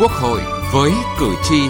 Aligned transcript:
Quốc 0.00 0.12
hội 0.12 0.40
với 0.72 0.92
cử 1.18 1.34
tri. 1.42 1.68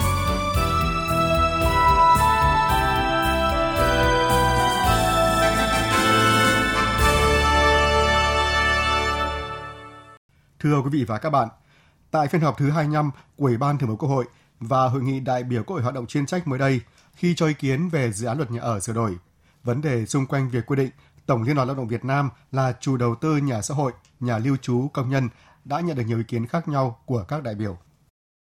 Thưa 10.59 10.81
quý 10.81 10.89
vị 10.91 11.03
và 11.07 11.17
các 11.17 11.29
bạn, 11.29 11.47
tại 12.11 12.27
phiên 12.27 12.41
họp 12.41 12.57
thứ 12.57 12.69
25 12.69 13.11
của 13.37 13.45
Ủy 13.45 13.57
ban 13.57 13.77
Thường 13.77 13.89
vụ 13.89 13.95
Quốc 13.95 14.09
hội 14.09 14.25
và 14.59 14.87
hội 14.87 15.01
nghị 15.01 15.19
đại 15.19 15.43
biểu 15.43 15.63
Quốc 15.63 15.73
hội 15.73 15.83
hoạt 15.83 15.95
động 15.95 16.07
chuyên 16.07 16.25
trách 16.25 16.47
mới 16.47 16.59
đây, 16.59 16.81
khi 17.13 17.35
cho 17.35 17.47
ý 17.47 17.53
kiến 17.53 17.89
về 17.89 18.11
dự 18.11 18.27
án 18.27 18.37
luật 18.37 18.51
nhà 18.51 18.61
ở 18.61 18.79
sửa 18.79 18.93
đổi, 18.93 19.17
vấn 19.63 19.81
đề 19.81 20.05
xung 20.05 20.25
quanh 20.25 20.49
việc 20.49 20.65
quy 20.65 20.75
định 20.75 20.89
Tổng 21.25 21.43
Liên 21.43 21.55
đoàn 21.55 21.67
Lao 21.67 21.77
động 21.77 21.87
Việt 21.87 22.05
Nam 22.05 22.29
là 22.51 22.73
chủ 22.79 22.97
đầu 22.97 23.15
tư 23.15 23.37
nhà 23.37 23.61
xã 23.61 23.73
hội, 23.73 23.91
nhà 24.19 24.37
lưu 24.37 24.57
trú 24.57 24.87
công 24.93 25.09
nhân 25.09 25.29
đã 25.65 25.79
nhận 25.79 25.97
được 25.97 26.03
nhiều 26.07 26.17
ý 26.17 26.23
kiến 26.23 26.47
khác 26.47 26.67
nhau 26.67 26.99
của 27.05 27.23
các 27.27 27.43
đại 27.43 27.55
biểu. 27.55 27.77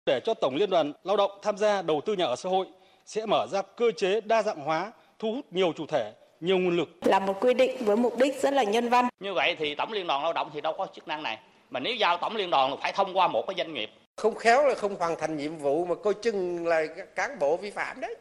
Để 0.09 0.20
cho 0.26 0.34
Tổng 0.34 0.55
Liên 0.55 0.70
đoàn 0.70 0.94
Lao 1.04 1.18
động 1.18 1.31
tham 1.41 1.58
gia 1.58 1.81
đầu 1.81 2.02
tư 2.05 2.13
nhà 2.13 2.26
ở 2.26 2.36
xã 2.36 2.50
hội 2.50 2.67
sẽ 3.05 3.26
mở 3.26 3.48
ra 3.52 3.62
cơ 3.62 3.91
chế 3.98 4.22
đa 4.22 4.44
dạng 4.44 4.59
hóa, 4.59 4.91
thu 5.20 5.34
hút 5.34 5.45
nhiều 5.52 5.73
chủ 5.77 5.86
thể, 5.86 6.13
nhiều 6.40 6.58
nguồn 6.58 6.77
lực. 6.77 6.90
Là 7.02 7.20
một 7.20 7.38
quy 7.41 7.54
định 7.54 7.86
với 7.86 7.98
mục 7.98 8.17
đích 8.17 8.41
rất 8.41 8.53
là 8.53 8.64
nhân 8.64 8.90
văn. 8.90 9.08
Như 9.20 9.34
vậy 9.34 9.55
thì 9.59 9.76
Tổng 9.76 9.91
Liên 9.91 10.08
đoàn 10.08 10.23
Lao 10.23 10.34
động 10.34 10.50
thì 10.53 10.62
đâu 10.62 10.73
có 10.77 10.88
chức 10.95 11.08
năng 11.08 11.23
này. 11.23 11.40
Mà 11.70 11.80
nếu 11.80 11.95
giao 11.95 12.17
Tổng 12.17 12.36
Liên 12.36 12.50
đoàn 12.50 12.76
phải 12.81 12.94
thông 12.95 13.17
qua 13.17 13.27
một 13.27 13.44
cái 13.48 13.55
doanh 13.58 13.73
nghiệp. 13.73 13.90
Không 14.17 14.36
khéo 14.36 14.67
là 14.67 14.76
không 14.76 14.95
hoàn 14.95 15.16
thành 15.20 15.38
nhiệm 15.38 15.58
vụ 15.58 15.86
mà 15.86 15.95
coi 15.95 16.14
chừng 16.14 16.67
là 16.67 16.86
cán 17.16 17.39
bộ 17.39 17.58
vi 17.58 17.72
phạm 17.72 18.02
đấy. 18.02 18.16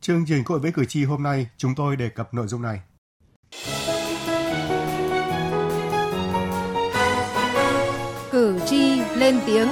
Chương 0.00 0.24
trình 0.28 0.42
hội 0.46 0.58
với 0.58 0.72
cử 0.74 0.84
tri 0.88 1.04
hôm 1.04 1.22
nay 1.22 1.46
chúng 1.56 1.74
tôi 1.76 1.96
đề 1.96 2.08
cập 2.14 2.34
nội 2.34 2.46
dung 2.46 2.62
này. 2.62 2.78
Cử 8.30 8.60
tri 8.66 9.00
lên 9.16 9.40
tiếng. 9.46 9.68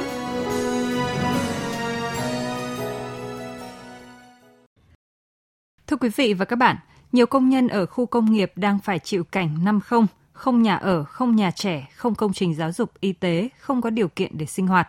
Thưa 5.90 5.96
quý 5.96 6.08
vị 6.16 6.34
và 6.34 6.44
các 6.44 6.56
bạn, 6.56 6.76
nhiều 7.12 7.26
công 7.26 7.48
nhân 7.48 7.68
ở 7.68 7.86
khu 7.86 8.06
công 8.06 8.32
nghiệp 8.32 8.52
đang 8.56 8.78
phải 8.78 8.98
chịu 8.98 9.24
cảnh 9.24 9.64
năm 9.64 9.80
không, 9.80 10.06
không 10.32 10.62
nhà 10.62 10.76
ở, 10.76 11.04
không 11.04 11.36
nhà 11.36 11.50
trẻ, 11.50 11.88
không 11.94 12.14
công 12.14 12.32
trình 12.32 12.54
giáo 12.54 12.72
dục, 12.72 12.92
y 13.00 13.12
tế, 13.12 13.48
không 13.58 13.82
có 13.82 13.90
điều 13.90 14.08
kiện 14.08 14.38
để 14.38 14.46
sinh 14.46 14.66
hoạt. 14.66 14.88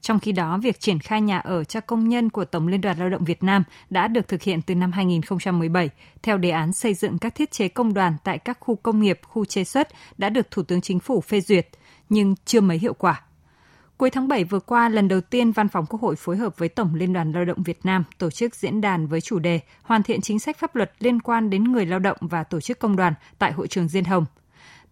Trong 0.00 0.18
khi 0.18 0.32
đó, 0.32 0.58
việc 0.62 0.80
triển 0.80 0.98
khai 0.98 1.20
nhà 1.20 1.38
ở 1.38 1.64
cho 1.64 1.80
công 1.80 2.08
nhân 2.08 2.30
của 2.30 2.44
Tổng 2.44 2.68
Liên 2.68 2.80
đoàn 2.80 2.98
Lao 2.98 3.10
động 3.10 3.24
Việt 3.24 3.42
Nam 3.42 3.64
đã 3.90 4.08
được 4.08 4.28
thực 4.28 4.42
hiện 4.42 4.62
từ 4.62 4.74
năm 4.74 4.92
2017 4.92 5.90
theo 6.22 6.38
đề 6.38 6.50
án 6.50 6.72
xây 6.72 6.94
dựng 6.94 7.18
các 7.18 7.34
thiết 7.34 7.50
chế 7.50 7.68
công 7.68 7.94
đoàn 7.94 8.16
tại 8.24 8.38
các 8.38 8.58
khu 8.60 8.76
công 8.76 9.00
nghiệp, 9.00 9.20
khu 9.22 9.44
chế 9.44 9.64
xuất 9.64 9.88
đã 10.18 10.28
được 10.28 10.50
Thủ 10.50 10.62
tướng 10.62 10.80
Chính 10.80 11.00
phủ 11.00 11.20
phê 11.20 11.40
duyệt, 11.40 11.68
nhưng 12.08 12.34
chưa 12.44 12.60
mấy 12.60 12.78
hiệu 12.78 12.94
quả. 12.94 13.22
Cuối 14.00 14.10
tháng 14.10 14.28
7 14.28 14.44
vừa 14.44 14.60
qua, 14.60 14.88
lần 14.88 15.08
đầu 15.08 15.20
tiên 15.20 15.52
Văn 15.52 15.68
phòng 15.68 15.86
Quốc 15.86 16.00
hội 16.00 16.16
phối 16.16 16.36
hợp 16.36 16.58
với 16.58 16.68
Tổng 16.68 16.94
Liên 16.94 17.12
đoàn 17.12 17.32
Lao 17.32 17.44
động 17.44 17.62
Việt 17.62 17.78
Nam 17.84 18.04
tổ 18.18 18.30
chức 18.30 18.54
diễn 18.54 18.80
đàn 18.80 19.06
với 19.06 19.20
chủ 19.20 19.38
đề 19.38 19.60
Hoàn 19.82 20.02
thiện 20.02 20.20
chính 20.20 20.38
sách 20.38 20.58
pháp 20.58 20.76
luật 20.76 20.92
liên 20.98 21.20
quan 21.20 21.50
đến 21.50 21.64
người 21.64 21.86
lao 21.86 21.98
động 21.98 22.16
và 22.20 22.44
tổ 22.44 22.60
chức 22.60 22.78
công 22.78 22.96
đoàn 22.96 23.14
tại 23.38 23.52
hội 23.52 23.68
trường 23.68 23.88
Diên 23.88 24.04
Hồng. 24.04 24.24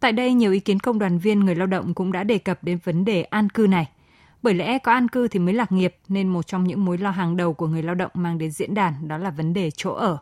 Tại 0.00 0.12
đây, 0.12 0.34
nhiều 0.34 0.53
ý 0.53 0.61
kiến 0.61 0.81
công 0.81 0.98
đoàn 0.98 1.19
viên 1.19 1.41
người 1.41 1.55
lao 1.55 1.67
động 1.67 1.95
cũng 1.95 2.12
đã 2.12 2.25
đề 2.25 2.39
cập 2.39 2.65
đến 2.65 2.78
vấn 2.84 3.05
đề 3.05 3.23
an 3.23 3.50
cư 3.50 3.67
này. 3.67 3.89
Bởi 4.42 4.55
lẽ 4.55 4.78
có 4.78 4.92
an 4.92 5.09
cư 5.09 5.28
thì 5.28 5.39
mới 5.39 5.55
lạc 5.55 5.72
nghiệp, 5.72 5.97
nên 6.09 6.28
một 6.28 6.47
trong 6.47 6.65
những 6.65 6.84
mối 6.84 6.98
lo 6.98 7.11
hàng 7.11 7.37
đầu 7.37 7.53
của 7.55 7.67
người 7.67 7.83
lao 7.83 7.95
động 7.95 8.11
mang 8.15 8.39
đến 8.39 8.50
diễn 8.50 8.75
đàn 8.75 9.09
đó 9.09 9.19
là 9.19 9.31
vấn 9.31 9.55
đề 9.55 9.70
chỗ 9.70 9.93
ở. 9.93 10.19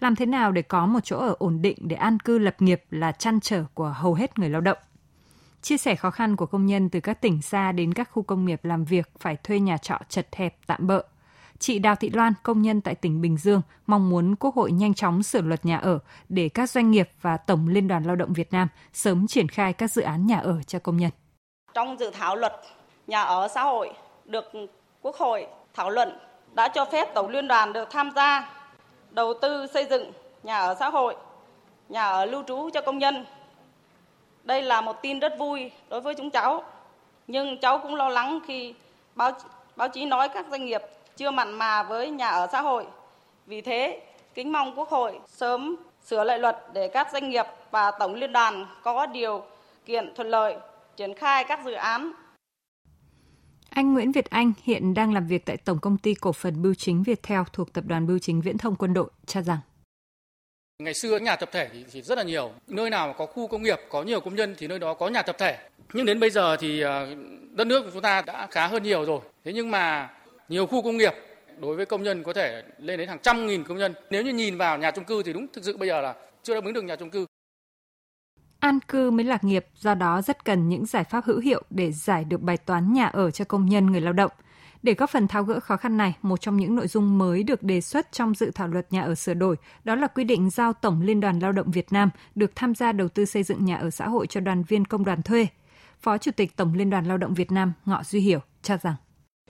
Làm 0.00 0.16
thế 0.16 0.26
nào 0.26 0.52
để 0.52 0.62
có 0.62 0.86
một 0.86 1.00
chỗ 1.04 1.18
ở 1.18 1.34
ổn 1.38 1.62
định 1.62 1.78
để 1.80 1.96
an 1.96 2.18
cư 2.18 2.38
lập 2.38 2.62
nghiệp 2.62 2.82
là 2.90 3.12
chăn 3.12 3.40
trở 3.40 3.64
của 3.74 3.88
hầu 3.88 4.14
hết 4.14 4.38
người 4.38 4.48
lao 4.50 4.60
động. 4.60 4.78
Chia 5.62 5.76
sẻ 5.76 5.94
khó 5.94 6.10
khăn 6.10 6.36
của 6.36 6.46
công 6.46 6.66
nhân 6.66 6.90
từ 6.90 7.00
các 7.00 7.20
tỉnh 7.20 7.42
xa 7.42 7.72
đến 7.72 7.94
các 7.94 8.10
khu 8.12 8.22
công 8.22 8.44
nghiệp 8.44 8.64
làm 8.64 8.84
việc 8.84 9.10
phải 9.18 9.36
thuê 9.36 9.60
nhà 9.60 9.76
trọ 9.76 9.98
chật 10.08 10.26
hẹp 10.36 10.56
tạm 10.66 10.86
bợ. 10.86 11.02
Chị 11.58 11.78
Đào 11.78 11.94
Thị 11.94 12.10
Loan, 12.10 12.32
công 12.42 12.62
nhân 12.62 12.80
tại 12.80 12.94
tỉnh 12.94 13.20
Bình 13.20 13.36
Dương, 13.36 13.62
mong 13.86 14.10
muốn 14.10 14.36
Quốc 14.36 14.54
hội 14.54 14.72
nhanh 14.72 14.94
chóng 14.94 15.22
sửa 15.22 15.40
luật 15.40 15.64
nhà 15.64 15.78
ở 15.78 15.98
để 16.28 16.48
các 16.48 16.70
doanh 16.70 16.90
nghiệp 16.90 17.08
và 17.20 17.36
Tổng 17.36 17.68
Liên 17.68 17.88
đoàn 17.88 18.04
Lao 18.04 18.16
động 18.16 18.32
Việt 18.32 18.52
Nam 18.52 18.68
sớm 18.92 19.26
triển 19.26 19.48
khai 19.48 19.72
các 19.72 19.90
dự 19.90 20.02
án 20.02 20.26
nhà 20.26 20.38
ở 20.38 20.62
cho 20.66 20.78
công 20.78 20.96
nhân. 20.96 21.10
Trong 21.74 21.96
dự 21.98 22.10
thảo 22.10 22.36
luật 22.36 22.52
nhà 23.06 23.22
ở 23.22 23.48
xã 23.48 23.62
hội 23.62 23.92
được 24.24 24.44
Quốc 25.02 25.16
hội 25.16 25.46
thảo 25.74 25.90
luận 25.90 26.18
đã 26.54 26.68
cho 26.68 26.84
phép 26.84 27.08
Tổng 27.14 27.28
Liên 27.28 27.48
đoàn 27.48 27.72
được 27.72 27.88
tham 27.90 28.10
gia 28.16 28.50
đầu 29.10 29.34
tư 29.42 29.66
xây 29.74 29.86
dựng 29.90 30.12
nhà 30.42 30.58
ở 30.58 30.76
xã 30.80 30.88
hội, 30.88 31.16
nhà 31.88 32.08
ở 32.08 32.24
lưu 32.24 32.42
trú 32.46 32.70
cho 32.74 32.80
công 32.80 32.98
nhân. 32.98 33.24
Đây 34.46 34.62
là 34.62 34.80
một 34.80 35.02
tin 35.02 35.18
rất 35.18 35.38
vui 35.38 35.70
đối 35.88 36.00
với 36.00 36.14
chúng 36.14 36.30
cháu, 36.30 36.62
nhưng 37.26 37.60
cháu 37.60 37.78
cũng 37.78 37.94
lo 37.94 38.08
lắng 38.08 38.40
khi 38.46 38.74
báo 39.14 39.32
báo 39.76 39.88
chí 39.88 40.04
nói 40.04 40.28
các 40.28 40.46
doanh 40.50 40.64
nghiệp 40.64 40.82
chưa 41.16 41.30
mặn 41.30 41.52
mà 41.52 41.82
với 41.82 42.10
nhà 42.10 42.28
ở 42.28 42.48
xã 42.52 42.60
hội. 42.60 42.86
Vì 43.46 43.60
thế, 43.60 44.02
kính 44.34 44.52
mong 44.52 44.78
Quốc 44.78 44.88
hội 44.88 45.18
sớm 45.26 45.76
sửa 46.04 46.24
lại 46.24 46.38
luật 46.38 46.56
để 46.72 46.88
các 46.88 47.08
doanh 47.12 47.30
nghiệp 47.30 47.46
và 47.70 47.90
Tổng 47.90 48.14
Liên 48.14 48.32
đoàn 48.32 48.66
có 48.82 49.06
điều 49.06 49.42
kiện 49.86 50.14
thuận 50.14 50.28
lợi 50.28 50.56
triển 50.96 51.14
khai 51.14 51.44
các 51.44 51.60
dự 51.64 51.72
án 51.72 52.12
anh 53.70 53.94
Nguyễn 53.94 54.12
Việt 54.12 54.30
Anh 54.30 54.52
hiện 54.62 54.94
đang 54.94 55.14
làm 55.14 55.26
việc 55.26 55.46
tại 55.46 55.56
Tổng 55.56 55.78
công 55.78 55.98
ty 55.98 56.14
cổ 56.14 56.32
phần 56.32 56.62
Bưu 56.62 56.74
chính 56.74 57.02
Viettel 57.02 57.40
thuộc 57.52 57.72
Tập 57.72 57.84
đoàn 57.86 58.06
Bưu 58.06 58.18
chính 58.18 58.40
Viễn 58.40 58.58
thông 58.58 58.76
Quân 58.76 58.94
đội 58.94 59.10
cho 59.26 59.42
rằng 59.42 59.58
Ngày 60.82 60.94
xưa 60.94 61.18
nhà 61.18 61.36
tập 61.36 61.48
thể 61.52 61.68
thì, 61.92 62.02
rất 62.02 62.18
là 62.18 62.24
nhiều. 62.24 62.52
Nơi 62.68 62.90
nào 62.90 63.14
có 63.18 63.26
khu 63.26 63.46
công 63.48 63.62
nghiệp, 63.62 63.78
có 63.90 64.02
nhiều 64.02 64.20
công 64.20 64.34
nhân 64.34 64.54
thì 64.58 64.66
nơi 64.66 64.78
đó 64.78 64.94
có 64.94 65.08
nhà 65.08 65.22
tập 65.22 65.36
thể. 65.38 65.58
Nhưng 65.92 66.06
đến 66.06 66.20
bây 66.20 66.30
giờ 66.30 66.56
thì 66.56 66.80
ờ, 66.80 67.14
đất 67.50 67.66
nước 67.66 67.82
của 67.82 67.90
chúng 67.92 68.02
ta 68.02 68.22
đã 68.22 68.46
khá 68.50 68.66
hơn 68.66 68.82
nhiều 68.82 69.04
rồi. 69.04 69.20
Thế 69.44 69.52
nhưng 69.52 69.70
mà 69.70 70.10
nhiều 70.48 70.66
khu 70.66 70.82
công 70.82 70.96
nghiệp 70.96 71.12
đối 71.58 71.76
với 71.76 71.86
công 71.86 72.02
nhân 72.02 72.22
có 72.22 72.32
thể 72.32 72.62
lên 72.78 72.98
đến 72.98 73.08
hàng 73.08 73.18
trăm 73.22 73.46
nghìn 73.46 73.64
công 73.64 73.78
nhân. 73.78 73.94
Nếu 74.10 74.22
như 74.22 74.32
nhìn 74.32 74.56
vào 74.56 74.78
nhà 74.78 74.90
chung 74.90 75.04
cư 75.04 75.22
thì 75.22 75.32
đúng 75.32 75.46
thực 75.52 75.64
sự 75.64 75.76
bây 75.76 75.88
giờ 75.88 76.00
là 76.00 76.14
chưa 76.42 76.54
đáp 76.54 76.64
ứng 76.64 76.74
được 76.74 76.84
nhà 76.84 76.96
chung 76.96 77.10
cư. 77.10 77.26
An 78.60 78.78
cư 78.88 79.10
mới 79.10 79.24
lạc 79.24 79.44
nghiệp, 79.44 79.66
do 79.74 79.94
đó 79.94 80.22
rất 80.22 80.44
cần 80.44 80.68
những 80.68 80.86
giải 80.86 81.04
pháp 81.04 81.24
hữu 81.24 81.40
hiệu 81.40 81.62
để 81.70 81.92
giải 81.92 82.24
được 82.24 82.40
bài 82.40 82.56
toán 82.56 82.92
nhà 82.92 83.06
ở 83.06 83.30
cho 83.30 83.44
công 83.44 83.66
nhân 83.66 83.86
người 83.86 84.00
lao 84.00 84.12
động. 84.12 84.30
Để 84.82 84.94
góp 84.94 85.10
phần 85.10 85.28
tháo 85.28 85.42
gỡ 85.42 85.60
khó 85.60 85.76
khăn 85.76 85.96
này, 85.96 86.16
một 86.22 86.40
trong 86.40 86.56
những 86.56 86.74
nội 86.74 86.88
dung 86.88 87.18
mới 87.18 87.42
được 87.42 87.62
đề 87.62 87.80
xuất 87.80 88.12
trong 88.12 88.34
dự 88.34 88.50
thảo 88.54 88.68
luật 88.68 88.92
nhà 88.92 89.02
ở 89.02 89.14
sửa 89.14 89.34
đổi 89.34 89.56
đó 89.84 89.94
là 89.94 90.06
quy 90.06 90.24
định 90.24 90.50
giao 90.50 90.72
Tổng 90.72 91.02
Liên 91.02 91.20
đoàn 91.20 91.38
Lao 91.38 91.52
động 91.52 91.70
Việt 91.70 91.92
Nam 91.92 92.10
được 92.34 92.50
tham 92.54 92.74
gia 92.74 92.92
đầu 92.92 93.08
tư 93.08 93.24
xây 93.24 93.42
dựng 93.42 93.64
nhà 93.64 93.76
ở 93.76 93.90
xã 93.90 94.08
hội 94.08 94.26
cho 94.26 94.40
đoàn 94.40 94.62
viên 94.62 94.84
công 94.84 95.04
đoàn 95.04 95.22
thuê. 95.22 95.46
Phó 96.00 96.18
Chủ 96.18 96.30
tịch 96.36 96.56
Tổng 96.56 96.74
Liên 96.74 96.90
đoàn 96.90 97.04
Lao 97.04 97.18
động 97.18 97.34
Việt 97.34 97.52
Nam 97.52 97.72
Ngọ 97.84 98.02
Duy 98.02 98.20
Hiểu 98.20 98.40
cho 98.62 98.76
rằng 98.82 98.94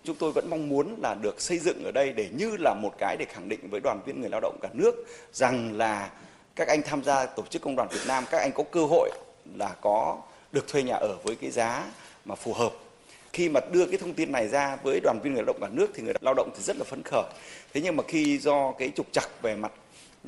chúng 0.07 0.17
tôi 0.17 0.33
vẫn 0.33 0.51
mong 0.51 0.69
muốn 0.69 0.95
là 1.03 1.15
được 1.15 1.41
xây 1.41 1.59
dựng 1.59 1.85
ở 1.85 1.93
đây 1.93 2.13
để 2.13 2.29
như 2.37 2.57
là 2.57 2.75
một 2.75 2.93
cái 2.99 3.17
để 3.19 3.27
khẳng 3.29 3.49
định 3.49 3.71
với 3.71 3.81
đoàn 3.81 4.01
viên 4.07 4.21
người 4.21 4.31
lao 4.31 4.41
động 4.41 4.59
cả 4.63 4.69
nước 4.73 4.95
rằng 5.33 5.73
là 5.77 6.11
các 6.57 6.69
anh 6.69 6.83
tham 6.83 7.05
gia 7.05 7.27
tổ 7.27 7.43
chức 7.51 7.63
công 7.63 7.77
đoàn 7.77 7.89
Việt 7.93 8.05
Nam 8.09 8.25
các 8.31 8.39
anh 8.39 8.51
có 8.55 8.65
cơ 8.73 8.85
hội 8.85 9.11
là 9.55 9.75
có 9.81 10.19
được 10.53 10.69
thuê 10.69 10.83
nhà 10.83 10.95
ở 10.95 11.17
với 11.25 11.37
cái 11.37 11.51
giá 11.51 11.85
mà 12.25 12.35
phù 12.35 12.53
hợp 12.53 12.73
khi 13.37 13.49
mà 13.49 13.61
đưa 13.73 13.87
cái 13.87 13.99
thông 13.99 14.15
tin 14.15 14.33
này 14.33 14.49
ra 14.49 14.77
với 14.83 15.01
đoàn 15.01 15.21
viên 15.23 15.35
người 15.35 15.43
lao 15.43 15.47
động 15.47 15.61
cả 15.61 15.69
nước 15.73 15.87
thì 15.95 16.03
người 16.03 16.15
lao 16.21 16.35
động 16.35 16.51
thì 16.57 16.63
rất 16.63 16.77
là 16.77 16.85
phấn 16.85 17.03
khởi 17.03 17.25
thế 17.75 17.81
nhưng 17.85 17.97
mà 17.97 18.03
khi 18.09 18.39
do 18.39 18.73
cái 18.79 18.93
trục 18.95 19.07
trặc 19.13 19.29
về 19.43 19.57
mặt 19.57 19.73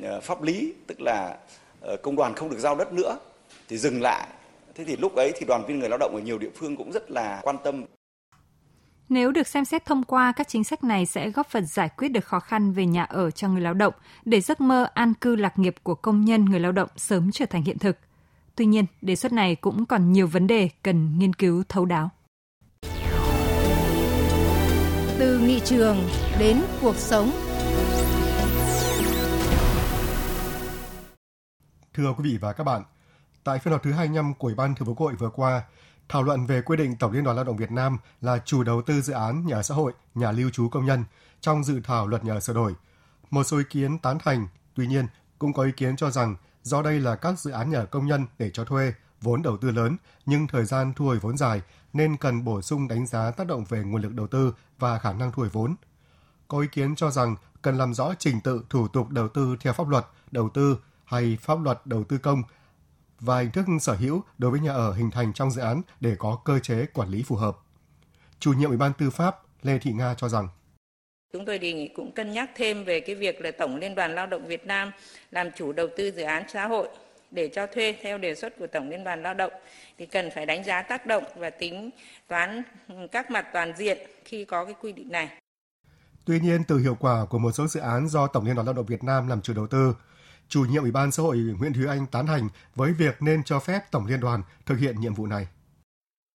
ờ, 0.01 0.21
pháp 0.21 0.43
lý 0.43 0.73
tức 0.87 1.01
là 1.01 1.37
ờ, 1.81 1.97
công 1.97 2.15
đoàn 2.15 2.33
không 2.35 2.49
được 2.49 2.59
giao 2.59 2.75
đất 2.75 2.93
nữa 2.93 3.17
thì 3.69 3.77
dừng 3.77 4.01
lại 4.01 4.27
thế 4.75 4.83
thì 4.85 4.95
lúc 4.97 5.15
ấy 5.15 5.31
thì 5.35 5.45
đoàn 5.47 5.63
viên 5.67 5.79
người 5.79 5.89
lao 5.89 5.97
động 5.97 6.15
ở 6.15 6.21
nhiều 6.21 6.37
địa 6.37 6.49
phương 6.55 6.75
cũng 6.75 6.91
rất 6.91 7.11
là 7.11 7.39
quan 7.43 7.55
tâm 7.63 7.85
nếu 9.09 9.31
được 9.31 9.47
xem 9.47 9.65
xét 9.65 9.85
thông 9.85 10.03
qua, 10.03 10.31
các 10.31 10.47
chính 10.47 10.63
sách 10.63 10.83
này 10.83 11.05
sẽ 11.05 11.29
góp 11.29 11.47
phần 11.49 11.65
giải 11.65 11.89
quyết 11.97 12.09
được 12.09 12.25
khó 12.25 12.39
khăn 12.39 12.71
về 12.71 12.85
nhà 12.85 13.03
ở 13.03 13.31
cho 13.31 13.47
người 13.47 13.61
lao 13.61 13.73
động, 13.73 13.93
để 14.25 14.41
giấc 14.41 14.61
mơ 14.61 14.87
an 14.93 15.13
cư 15.13 15.35
lạc 15.35 15.59
nghiệp 15.59 15.75
của 15.83 15.95
công 15.95 16.25
nhân 16.25 16.45
người 16.45 16.59
lao 16.59 16.71
động 16.71 16.89
sớm 16.95 17.31
trở 17.31 17.45
thành 17.45 17.63
hiện 17.63 17.77
thực. 17.77 17.97
Tuy 18.55 18.65
nhiên, 18.65 18.85
đề 19.01 19.15
xuất 19.15 19.33
này 19.33 19.55
cũng 19.55 19.85
còn 19.85 20.11
nhiều 20.11 20.27
vấn 20.27 20.47
đề 20.47 20.69
cần 20.83 21.19
nghiên 21.19 21.33
cứu 21.33 21.63
thấu 21.69 21.85
đáo. 21.85 22.09
Từ 25.29 25.39
nghị 25.39 25.59
trường 25.65 26.09
đến 26.39 26.61
cuộc 26.81 26.95
sống. 26.95 27.31
Thưa 31.93 32.13
quý 32.17 32.23
vị 32.23 32.37
và 32.41 32.53
các 32.53 32.63
bạn, 32.63 32.83
tại 33.43 33.59
phiên 33.59 33.71
họp 33.71 33.83
thứ 33.83 33.91
25 33.91 34.33
của 34.33 34.47
Ủy 34.47 34.55
ban 34.55 34.75
Thường 34.75 34.87
vụ 34.87 34.93
Quốc 34.93 35.07
hội 35.07 35.15
vừa 35.15 35.29
qua, 35.29 35.63
thảo 36.09 36.23
luận 36.23 36.45
về 36.45 36.61
quy 36.61 36.77
định 36.77 36.95
Tổng 36.95 37.11
Liên 37.11 37.23
đoàn 37.23 37.35
Lao 37.35 37.45
động 37.45 37.57
Việt 37.57 37.71
Nam 37.71 37.97
là 38.21 38.37
chủ 38.45 38.63
đầu 38.63 38.81
tư 38.81 39.01
dự 39.01 39.13
án 39.13 39.45
nhà 39.45 39.63
xã 39.63 39.75
hội, 39.75 39.93
nhà 40.15 40.31
lưu 40.31 40.49
trú 40.49 40.69
công 40.69 40.85
nhân 40.85 41.03
trong 41.41 41.63
dự 41.63 41.81
thảo 41.83 42.07
luật 42.07 42.25
nhà 42.25 42.33
ở 42.33 42.39
sửa 42.39 42.53
đổi. 42.53 42.73
Một 43.29 43.43
số 43.43 43.57
ý 43.57 43.63
kiến 43.69 43.99
tán 43.99 44.17
thành, 44.19 44.47
tuy 44.75 44.87
nhiên 44.87 45.07
cũng 45.39 45.53
có 45.53 45.63
ý 45.63 45.71
kiến 45.71 45.95
cho 45.95 46.11
rằng 46.11 46.35
do 46.63 46.81
đây 46.81 46.99
là 46.99 47.15
các 47.15 47.39
dự 47.39 47.51
án 47.51 47.69
nhà 47.69 47.85
công 47.85 48.07
nhân 48.07 48.25
để 48.39 48.49
cho 48.53 48.65
thuê, 48.65 48.93
vốn 49.21 49.41
đầu 49.41 49.57
tư 49.57 49.71
lớn, 49.71 49.97
nhưng 50.25 50.47
thời 50.47 50.65
gian 50.65 50.93
thu 50.95 51.05
hồi 51.05 51.19
vốn 51.19 51.37
dài 51.37 51.61
nên 51.93 52.17
cần 52.17 52.43
bổ 52.43 52.61
sung 52.61 52.87
đánh 52.87 53.07
giá 53.07 53.31
tác 53.31 53.47
động 53.47 53.65
về 53.69 53.83
nguồn 53.83 54.01
lực 54.01 54.13
đầu 54.13 54.27
tư 54.27 54.53
và 54.79 54.99
khả 54.99 55.13
năng 55.13 55.31
thu 55.31 55.41
hồi 55.41 55.49
vốn. 55.49 55.75
Có 56.47 56.59
ý 56.59 56.67
kiến 56.71 56.95
cho 56.95 57.11
rằng 57.11 57.35
cần 57.61 57.77
làm 57.77 57.93
rõ 57.93 58.13
trình 58.19 58.41
tự 58.41 58.63
thủ 58.69 58.87
tục 58.87 59.09
đầu 59.09 59.27
tư 59.27 59.57
theo 59.61 59.73
pháp 59.73 59.87
luật, 59.87 60.05
đầu 60.31 60.49
tư 60.49 60.77
hay 61.05 61.37
pháp 61.41 61.61
luật 61.61 61.81
đầu 61.85 62.03
tư 62.03 62.17
công, 62.17 62.43
và 63.19 63.39
hình 63.39 63.51
thức 63.51 63.65
sở 63.81 63.93
hữu 63.93 64.23
đối 64.37 64.51
với 64.51 64.59
nhà 64.59 64.71
ở 64.71 64.93
hình 64.93 65.11
thành 65.11 65.33
trong 65.33 65.51
dự 65.51 65.61
án 65.61 65.81
để 65.99 66.15
có 66.19 66.39
cơ 66.45 66.59
chế 66.59 66.85
quản 66.93 67.09
lý 67.09 67.23
phù 67.23 67.35
hợp. 67.35 67.57
Chủ 68.39 68.53
nhiệm 68.53 68.69
Ủy 68.69 68.77
ban 68.77 68.93
Tư 68.93 69.09
pháp 69.09 69.35
Lê 69.61 69.79
Thị 69.79 69.91
Nga 69.91 70.13
cho 70.13 70.29
rằng, 70.29 70.47
Chúng 71.33 71.45
tôi 71.45 71.59
đề 71.59 71.73
nghị 71.73 71.87
cũng 71.87 72.11
cân 72.11 72.31
nhắc 72.31 72.49
thêm 72.55 72.83
về 72.83 72.99
cái 72.99 73.15
việc 73.15 73.41
là 73.41 73.51
Tổng 73.51 73.75
Liên 73.75 73.95
đoàn 73.95 74.15
Lao 74.15 74.27
động 74.27 74.47
Việt 74.47 74.65
Nam 74.65 74.91
làm 75.31 75.51
chủ 75.55 75.71
đầu 75.71 75.87
tư 75.97 76.11
dự 76.11 76.23
án 76.23 76.43
xã 76.49 76.67
hội 76.67 76.89
để 77.31 77.49
cho 77.53 77.67
thuê 77.67 77.95
theo 78.01 78.17
đề 78.17 78.35
xuất 78.35 78.53
của 78.59 78.67
Tổng 78.67 78.89
Liên 78.89 79.03
đoàn 79.03 79.23
Lao 79.23 79.33
động 79.33 79.53
thì 79.97 80.05
cần 80.05 80.29
phải 80.35 80.45
đánh 80.45 80.63
giá 80.63 80.81
tác 80.81 81.05
động 81.05 81.23
và 81.35 81.49
tính 81.49 81.89
toán 82.27 82.63
các 83.11 83.31
mặt 83.31 83.45
toàn 83.53 83.73
diện 83.77 83.97
khi 84.25 84.45
có 84.45 84.65
cái 84.65 84.73
quy 84.81 84.91
định 84.91 85.11
này. 85.11 85.29
Tuy 86.25 86.39
nhiên, 86.39 86.63
từ 86.67 86.77
hiệu 86.77 86.97
quả 86.99 87.25
của 87.29 87.39
một 87.39 87.51
số 87.51 87.67
dự 87.67 87.79
án 87.79 88.07
do 88.07 88.27
Tổng 88.27 88.45
Liên 88.45 88.55
đoàn 88.55 88.65
Lao 88.65 88.73
động 88.73 88.85
Việt 88.85 89.03
Nam 89.03 89.27
làm 89.27 89.41
chủ 89.41 89.53
đầu 89.53 89.67
tư, 89.67 89.95
chủ 90.47 90.65
nhiệm 90.69 90.81
Ủy 90.81 90.91
ban 90.91 91.11
xã 91.11 91.23
hội 91.23 91.37
Nguyễn 91.37 91.73
Thúy 91.73 91.87
Anh 91.87 92.05
tán 92.11 92.27
thành 92.27 92.49
với 92.75 92.93
việc 92.93 93.21
nên 93.21 93.43
cho 93.43 93.59
phép 93.59 93.91
Tổng 93.91 94.05
Liên 94.05 94.19
đoàn 94.19 94.43
thực 94.65 94.79
hiện 94.79 94.99
nhiệm 94.99 95.13
vụ 95.13 95.25
này. 95.25 95.47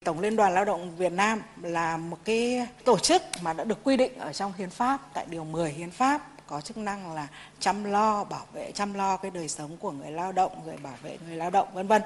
Tổng 0.04 0.20
Liên 0.20 0.36
đoàn 0.36 0.54
Lao 0.54 0.64
động 0.64 0.96
Việt 0.96 1.12
Nam 1.12 1.40
là 1.62 1.96
một 1.96 2.18
cái 2.24 2.66
tổ 2.84 2.98
chức 2.98 3.22
mà 3.42 3.52
đã 3.52 3.64
được 3.64 3.78
quy 3.84 3.96
định 3.96 4.18
ở 4.18 4.32
trong 4.32 4.52
hiến 4.52 4.70
pháp 4.70 5.00
tại 5.14 5.26
điều 5.30 5.44
10 5.44 5.70
hiến 5.70 5.90
pháp 5.90 6.22
có 6.46 6.60
chức 6.60 6.76
năng 6.76 7.14
là 7.14 7.28
chăm 7.60 7.84
lo 7.84 8.24
bảo 8.24 8.46
vệ 8.52 8.72
chăm 8.72 8.94
lo 8.94 9.16
cái 9.16 9.30
đời 9.30 9.48
sống 9.48 9.76
của 9.76 9.90
người 9.90 10.10
lao 10.10 10.32
động 10.32 10.52
rồi 10.66 10.76
bảo 10.82 10.94
vệ 11.02 11.18
người 11.26 11.36
lao 11.36 11.50
động 11.50 11.68
vân 11.74 11.86
vân 11.86 12.02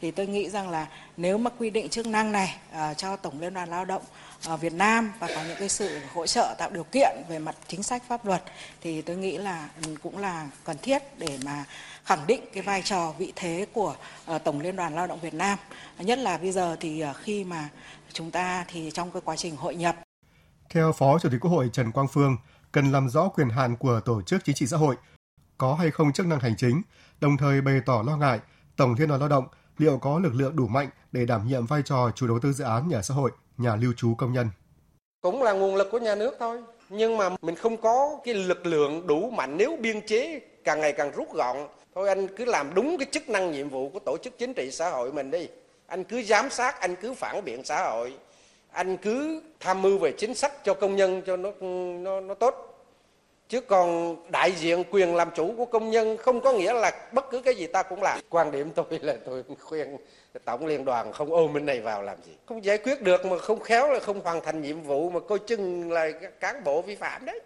thì 0.00 0.10
tôi 0.10 0.26
nghĩ 0.26 0.50
rằng 0.50 0.70
là 0.70 0.86
nếu 1.16 1.38
mà 1.38 1.50
quy 1.58 1.70
định 1.70 1.88
chức 1.88 2.06
năng 2.06 2.32
này 2.32 2.56
uh, 2.70 2.98
cho 2.98 3.16
tổng 3.16 3.40
liên 3.40 3.54
đoàn 3.54 3.68
lao 3.68 3.84
động 3.84 4.02
ở 4.46 4.56
Việt 4.56 4.72
Nam 4.72 5.12
và 5.18 5.26
có 5.26 5.42
những 5.48 5.56
cái 5.58 5.68
sự 5.68 6.00
hỗ 6.14 6.26
trợ 6.26 6.54
tạo 6.58 6.70
điều 6.70 6.84
kiện 6.84 7.16
về 7.28 7.38
mặt 7.38 7.56
chính 7.68 7.82
sách 7.82 8.02
pháp 8.08 8.26
luật 8.26 8.42
thì 8.80 9.02
tôi 9.02 9.16
nghĩ 9.16 9.38
là 9.38 9.68
ừ, 9.86 9.94
cũng 10.02 10.18
là 10.18 10.48
cần 10.64 10.76
thiết 10.82 11.02
để 11.18 11.38
mà 11.44 11.64
khẳng 12.04 12.26
định 12.26 12.40
cái 12.52 12.62
vai 12.62 12.82
trò 12.82 13.12
vị 13.18 13.32
thế 13.36 13.66
của 13.72 13.94
uh, 14.34 14.44
Tổng 14.44 14.60
Liên 14.60 14.76
đoàn 14.76 14.94
Lao 14.94 15.06
động 15.06 15.20
Việt 15.20 15.34
Nam. 15.34 15.58
Nhất 15.98 16.18
là 16.18 16.38
bây 16.38 16.52
giờ 16.52 16.76
thì 16.80 17.04
uh, 17.10 17.16
khi 17.16 17.44
mà 17.44 17.68
chúng 18.12 18.30
ta 18.30 18.64
thì 18.68 18.90
trong 18.94 19.10
cái 19.10 19.22
quá 19.24 19.36
trình 19.36 19.56
hội 19.56 19.74
nhập. 19.74 19.96
Theo 20.70 20.92
Phó 20.92 21.18
Chủ 21.18 21.28
tịch 21.32 21.40
Quốc 21.40 21.50
hội 21.50 21.70
Trần 21.72 21.92
Quang 21.92 22.08
Phương, 22.08 22.36
cần 22.72 22.92
làm 22.92 23.08
rõ 23.08 23.28
quyền 23.28 23.48
hạn 23.48 23.76
của 23.76 24.00
tổ 24.04 24.22
chức 24.22 24.44
chính 24.44 24.54
trị 24.54 24.66
xã 24.66 24.76
hội, 24.76 24.96
có 25.58 25.74
hay 25.74 25.90
không 25.90 26.12
chức 26.12 26.26
năng 26.26 26.40
hành 26.40 26.56
chính, 26.56 26.82
đồng 27.20 27.36
thời 27.36 27.60
bày 27.60 27.80
tỏ 27.86 28.02
lo 28.06 28.16
ngại 28.16 28.40
Tổng 28.76 28.94
Liên 28.98 29.08
đoàn 29.08 29.20
Lao 29.20 29.28
động 29.28 29.44
liệu 29.78 29.98
có 29.98 30.18
lực 30.18 30.34
lượng 30.34 30.56
đủ 30.56 30.66
mạnh 30.66 30.88
để 31.12 31.26
đảm 31.26 31.46
nhiệm 31.46 31.66
vai 31.66 31.82
trò 31.84 32.10
chủ 32.14 32.26
đầu 32.26 32.38
tư 32.38 32.52
dự 32.52 32.64
án 32.64 32.88
nhà 32.88 33.02
xã 33.02 33.14
hội, 33.14 33.30
nhà 33.58 33.76
lưu 33.76 33.92
trú 33.96 34.14
công 34.14 34.32
nhân. 34.32 34.48
Cũng 35.20 35.42
là 35.42 35.52
nguồn 35.52 35.76
lực 35.76 35.88
của 35.90 35.98
nhà 35.98 36.14
nước 36.14 36.34
thôi, 36.40 36.62
nhưng 36.88 37.16
mà 37.16 37.30
mình 37.42 37.54
không 37.54 37.76
có 37.76 38.20
cái 38.24 38.34
lực 38.34 38.66
lượng 38.66 39.06
đủ 39.06 39.30
mạnh 39.30 39.56
nếu 39.56 39.76
biên 39.80 40.06
chế 40.06 40.40
càng 40.64 40.80
ngày 40.80 40.92
càng 40.92 41.10
rút 41.10 41.34
gọn. 41.34 41.56
Thôi 41.94 42.08
anh 42.08 42.36
cứ 42.36 42.44
làm 42.44 42.74
đúng 42.74 42.98
cái 42.98 43.06
chức 43.12 43.28
năng 43.28 43.52
nhiệm 43.52 43.68
vụ 43.68 43.90
của 43.90 43.98
tổ 43.98 44.16
chức 44.22 44.38
chính 44.38 44.54
trị 44.54 44.70
xã 44.70 44.90
hội 44.90 45.12
mình 45.12 45.30
đi. 45.30 45.48
Anh 45.86 46.04
cứ 46.04 46.22
giám 46.22 46.50
sát, 46.50 46.80
anh 46.80 46.96
cứ 46.96 47.14
phản 47.14 47.44
biện 47.44 47.64
xã 47.64 47.90
hội 47.90 48.18
anh 48.72 48.96
cứ 48.96 49.42
tham 49.60 49.82
mưu 49.82 49.98
về 49.98 50.12
chính 50.12 50.34
sách 50.34 50.64
cho 50.64 50.74
công 50.74 50.96
nhân 50.96 51.22
cho 51.26 51.36
nó 51.36 51.50
nó 52.02 52.20
nó 52.20 52.34
tốt. 52.34 52.68
Chứ 53.48 53.60
còn 53.60 54.16
đại 54.30 54.52
diện 54.52 54.84
quyền 54.90 55.14
làm 55.14 55.30
chủ 55.34 55.54
của 55.56 55.64
công 55.64 55.90
nhân 55.90 56.16
không 56.16 56.40
có 56.40 56.52
nghĩa 56.52 56.72
là 56.72 57.08
bất 57.12 57.30
cứ 57.30 57.40
cái 57.40 57.54
gì 57.54 57.66
ta 57.66 57.82
cũng 57.82 58.02
làm. 58.02 58.20
Quan 58.30 58.50
điểm 58.50 58.70
tôi 58.74 58.84
là 58.90 59.16
tôi 59.24 59.44
khuyên 59.60 59.96
tổng 60.44 60.66
liên 60.66 60.84
đoàn 60.84 61.12
không 61.12 61.32
ôm 61.32 61.52
bên 61.52 61.66
này 61.66 61.80
vào 61.80 62.02
làm 62.02 62.22
gì. 62.22 62.32
Không 62.46 62.64
giải 62.64 62.78
quyết 62.78 63.02
được 63.02 63.26
mà 63.26 63.38
không 63.38 63.60
khéo 63.60 63.92
là 63.92 64.00
không 64.00 64.20
hoàn 64.20 64.40
thành 64.40 64.62
nhiệm 64.62 64.82
vụ 64.82 65.10
mà 65.10 65.20
coi 65.20 65.38
chừng 65.38 65.92
là 65.92 66.10
cán 66.40 66.64
bộ 66.64 66.82
vi 66.82 66.94
phạm 66.94 67.24
đấy. 67.24 67.40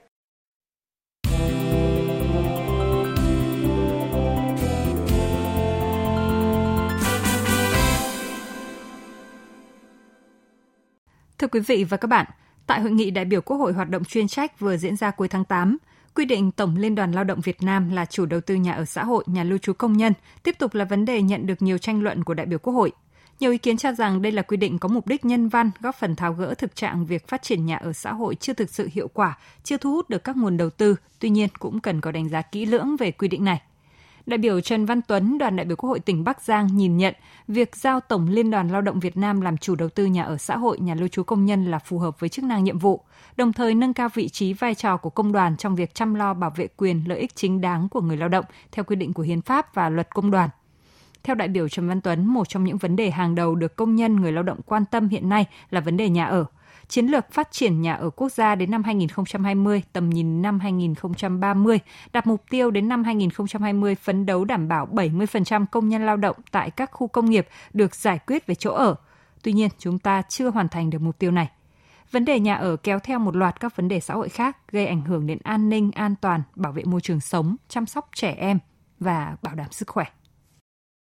Thưa 11.39 11.47
quý 11.47 11.61
vị 11.61 11.85
và 11.85 11.97
các 11.97 12.09
bạn, 12.09 12.27
tại 12.67 12.81
hội 12.81 12.91
nghị 12.91 13.11
đại 13.11 13.25
biểu 13.25 13.41
Quốc 13.41 13.57
hội 13.57 13.73
hoạt 13.73 13.91
động 13.91 14.05
chuyên 14.05 14.29
trách 14.29 14.61
vừa 14.61 14.77
diễn 14.77 14.97
ra 14.97 15.11
cuối 15.11 15.29
tháng 15.29 15.45
8, 15.45 15.79
quy 16.15 16.25
định 16.25 16.53
Tổng 16.53 16.77
Liên 16.77 16.95
đoàn 16.95 17.13
Lao 17.13 17.25
động 17.25 17.41
Việt 17.41 17.63
Nam 17.63 17.91
là 17.91 18.05
chủ 18.05 18.27
đầu 18.27 18.41
tư 18.41 18.55
nhà 18.55 18.73
ở 18.73 18.85
xã 18.85 19.05
hội, 19.05 19.25
nhà 19.27 19.45
lưu 19.45 19.59
trú 19.59 19.73
công 19.73 19.97
nhân 19.97 20.13
tiếp 20.43 20.59
tục 20.59 20.75
là 20.75 20.85
vấn 20.85 21.05
đề 21.05 21.23
nhận 21.23 21.47
được 21.47 21.63
nhiều 21.63 21.79
tranh 21.79 22.03
luận 22.03 22.25
của 22.25 22.35
đại 22.35 22.47
biểu 22.47 22.59
Quốc 22.59 22.73
hội. 22.73 22.93
Nhiều 23.41 23.53
ý 23.53 23.59
kiến 23.59 23.77
cho 23.77 23.93
rằng 23.93 24.23
đây 24.23 24.33
là 24.33 24.43
quy 24.43 24.57
định 24.57 24.79
có 24.79 24.89
mục 24.89 25.07
đích 25.07 25.25
nhân 25.25 25.49
văn, 25.49 25.71
góp 25.81 25.95
phần 25.95 26.17
tháo 26.17 26.33
gỡ 26.33 26.55
thực 26.55 26.77
trạng 26.77 27.07
việc 27.07 27.29
phát 27.29 27.43
triển 27.43 27.67
nhà 27.67 27.77
ở 27.77 27.93
xã 27.93 28.13
hội 28.13 28.35
chưa 28.35 28.53
thực 28.53 28.71
sự 28.71 28.89
hiệu 28.93 29.09
quả, 29.09 29.39
chưa 29.65 29.77
thu 29.77 29.93
hút 29.93 30.11
được 30.11 30.25
các 30.25 30.37
nguồn 30.37 30.57
đầu 30.57 30.71
tư, 30.71 30.97
tuy 31.19 31.29
nhiên 31.29 31.49
cũng 31.59 31.81
cần 31.81 32.01
có 32.01 32.13
đánh 32.13 32.29
giá 32.29 32.43
kỹ 32.43 32.67
lưỡng 32.67 32.97
về 32.97 33.11
quy 33.11 33.29
định 33.29 33.45
này. 33.45 33.63
Đại 34.27 34.39
biểu 34.39 34.61
Trần 34.61 34.87
Văn 34.87 35.03
Tuấn, 35.03 35.39
đoàn 35.39 35.57
đại 35.57 35.67
biểu 35.67 35.77
Quốc 35.77 35.89
hội 35.89 36.01
tỉnh 36.01 36.25
Bắc 36.25 36.43
Giang 36.43 36.67
nhìn 36.67 36.97
nhận 36.97 37.15
việc 37.49 37.77
giao 37.77 38.01
Tổng 38.01 38.29
Liên 38.29 38.51
đoàn 38.51 38.69
Lao 38.69 38.83
động 38.83 39.01
Việt 39.01 39.17
Nam 39.17 39.41
làm 39.41 39.57
chủ 39.57 39.75
đầu 39.75 39.89
tư 39.89 40.05
nhà 40.05 40.23
ở 40.23 40.37
xã 40.37 40.57
hội, 40.57 40.79
nhà 40.79 40.95
lưu 40.95 41.09
trú 41.09 41.23
công 41.23 41.45
nhân 41.45 41.65
là 41.65 41.79
phù 41.79 41.99
hợp 41.99 42.21
với 42.21 42.29
chức 42.29 42.45
năng 42.45 42.65
nhiệm 42.65 42.79
vụ, 42.79 43.01
đồng 43.37 43.53
thời 43.53 43.75
nâng 43.75 43.95
cao 43.95 44.09
vị 44.15 44.29
trí 44.29 44.53
vai 44.53 44.75
trò 44.75 44.97
của 44.97 45.11
công 45.11 45.33
đoàn 45.33 45.57
trong 45.57 45.77
việc 45.77 45.95
chăm 45.95 46.15
lo 46.15 46.35
bảo 46.35 46.53
vệ 46.57 46.67
quyền 46.77 47.05
lợi 47.09 47.19
ích 47.19 47.37
chính 47.37 47.61
đáng 47.61 47.89
của 47.89 48.01
người 48.01 48.17
lao 48.17 48.29
động 48.29 48.45
theo 48.73 48.85
quy 48.85 48.97
định 48.97 49.13
của 49.13 49.23
Hiến 49.23 49.43
pháp 49.43 49.75
và 49.75 49.89
Luật 49.89 50.15
Công 50.15 50.31
đoàn. 50.31 50.51
Theo 51.23 51.35
đại 51.35 51.49
biểu 51.49 51.69
Trần 51.69 51.89
Văn 51.89 52.01
Tuấn, 52.01 52.27
một 52.27 52.49
trong 52.49 52.65
những 52.65 52.77
vấn 52.77 52.97
đề 52.97 53.11
hàng 53.11 53.35
đầu 53.35 53.55
được 53.55 53.77
công 53.77 53.97
nhân 53.97 54.17
người 54.17 54.33
lao 54.33 54.43
động 54.43 54.61
quan 54.67 54.85
tâm 54.85 55.09
hiện 55.09 55.29
nay 55.29 55.47
là 55.71 55.81
vấn 55.81 55.97
đề 55.97 56.09
nhà 56.09 56.27
ở 56.27 56.45
chiến 56.89 57.07
lược 57.07 57.33
phát 57.33 57.49
triển 57.53 57.83
nhà 57.83 57.95
ở 57.95 58.11
quốc 58.11 58.33
gia 58.33 58.55
đến 58.55 58.71
năm 58.71 58.83
2020, 58.83 59.83
tầm 59.93 60.11
nhìn 60.11 60.43
năm 60.43 60.61
2030, 60.61 61.79
đặt 62.13 62.27
mục 62.27 62.43
tiêu 62.51 62.71
đến 62.71 62.89
năm 62.89 63.05
2020 63.05 63.95
phấn 63.95 64.27
đấu 64.27 64.45
đảm 64.45 64.69
bảo 64.69 64.89
70% 64.93 65.67
công 65.73 65.89
nhân 65.89 66.07
lao 66.07 66.17
động 66.17 66.37
tại 66.51 66.71
các 66.71 66.91
khu 66.93 67.07
công 67.09 67.31
nghiệp 67.31 67.49
được 67.73 67.95
giải 67.95 68.19
quyết 68.27 68.47
về 68.47 68.55
chỗ 68.55 68.73
ở. 68.73 68.95
Tuy 69.43 69.53
nhiên, 69.53 69.69
chúng 69.79 69.99
ta 69.99 70.23
chưa 70.29 70.51
hoàn 70.51 70.69
thành 70.69 70.91
được 70.91 70.99
mục 70.99 71.19
tiêu 71.19 71.31
này. 71.31 71.49
Vấn 72.11 72.25
đề 72.25 72.41
nhà 72.41 72.55
ở 72.55 72.77
kéo 72.77 72.99
theo 72.99 73.19
một 73.19 73.37
loạt 73.37 73.61
các 73.61 73.77
vấn 73.77 73.89
đề 73.89 74.01
xã 74.01 74.15
hội 74.15 74.29
khác 74.29 74.73
gây 74.73 74.87
ảnh 74.87 75.01
hưởng 75.01 75.27
đến 75.27 75.39
an 75.45 75.69
ninh, 75.69 75.91
an 75.95 76.15
toàn, 76.21 76.43
bảo 76.55 76.73
vệ 76.73 76.85
môi 76.85 77.01
trường 77.01 77.21
sống, 77.21 77.57
chăm 77.69 77.87
sóc 77.87 78.09
trẻ 78.15 78.35
em 78.39 78.59
và 79.01 79.37
bảo 79.43 79.55
đảm 79.55 79.73
sức 79.73 79.89
khỏe. 79.89 80.05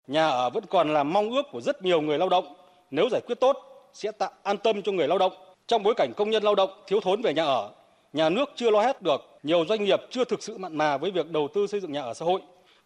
Nhà 0.08 0.28
ở 0.28 0.50
vẫn 0.50 0.64
còn 0.70 0.94
là 0.94 1.04
mong 1.04 1.30
ước 1.30 1.42
của 1.52 1.60
rất 1.60 1.82
nhiều 1.82 2.00
người 2.00 2.18
lao 2.18 2.28
động. 2.28 2.44
Nếu 2.90 3.08
giải 3.12 3.20
quyết 3.26 3.40
tốt, 3.40 3.56
sẽ 3.94 4.12
tạo 4.12 4.30
an 4.42 4.56
tâm 4.64 4.82
cho 4.82 4.92
người 4.92 5.08
lao 5.08 5.18
động 5.18 5.32
trong 5.70 5.82
bối 5.82 5.94
cảnh 5.94 6.12
công 6.16 6.30
nhân 6.30 6.42
lao 6.42 6.54
động 6.54 6.70
thiếu 6.86 7.00
thốn 7.00 7.22
về 7.22 7.34
nhà 7.34 7.44
ở, 7.44 7.70
nhà 8.12 8.28
nước 8.28 8.50
chưa 8.56 8.70
lo 8.70 8.80
hết 8.80 9.02
được, 9.02 9.20
nhiều 9.42 9.64
doanh 9.68 9.84
nghiệp 9.84 10.00
chưa 10.10 10.24
thực 10.24 10.42
sự 10.42 10.58
mặn 10.58 10.76
mà 10.76 10.96
với 10.96 11.10
việc 11.10 11.30
đầu 11.30 11.48
tư 11.54 11.66
xây 11.66 11.80
dựng 11.80 11.92
nhà 11.92 12.02
ở 12.02 12.14
xã 12.14 12.24
hội. 12.24 12.40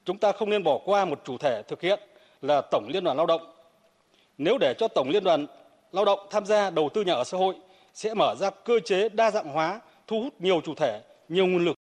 Chúng 0.05 0.19
ta 0.19 0.33
không 0.33 0.51
nên 0.51 0.63
bỏ 0.63 0.79
qua 0.85 1.05
một 1.05 1.21
chủ 1.25 1.39
thể 1.39 1.63
thực 1.63 1.81
hiện 1.81 2.01
là 2.43 2.61
Tổng 2.71 2.89
Liên 2.89 3.05
đoàn 3.05 3.17
Lao 3.17 3.27
động. 3.27 3.53
Nếu 4.39 4.59
để 4.59 4.75
cho 4.79 4.89
Tổng 4.89 5.09
Liên 5.09 5.25
đoàn 5.25 5.47
Lao 5.93 6.05
động 6.05 6.19
tham 6.31 6.47
gia 6.47 6.71
đầu 6.71 6.89
tư 6.95 7.03
nhà 7.03 7.15
ở 7.15 7.25
xã 7.25 7.39
hội 7.39 7.55
sẽ 7.95 8.15
mở 8.15 8.35
ra 8.35 8.51
cơ 8.51 8.81
chế 8.81 9.09
đa 9.09 9.31
dạng 9.31 9.49
hóa, 9.49 9.81
thu 10.07 10.21
hút 10.21 10.35
nhiều 10.39 10.61
chủ 10.65 10.75
thể, 10.75 11.01
nhiều 11.29 11.47
nguồn 11.47 11.65
lực 11.65 11.77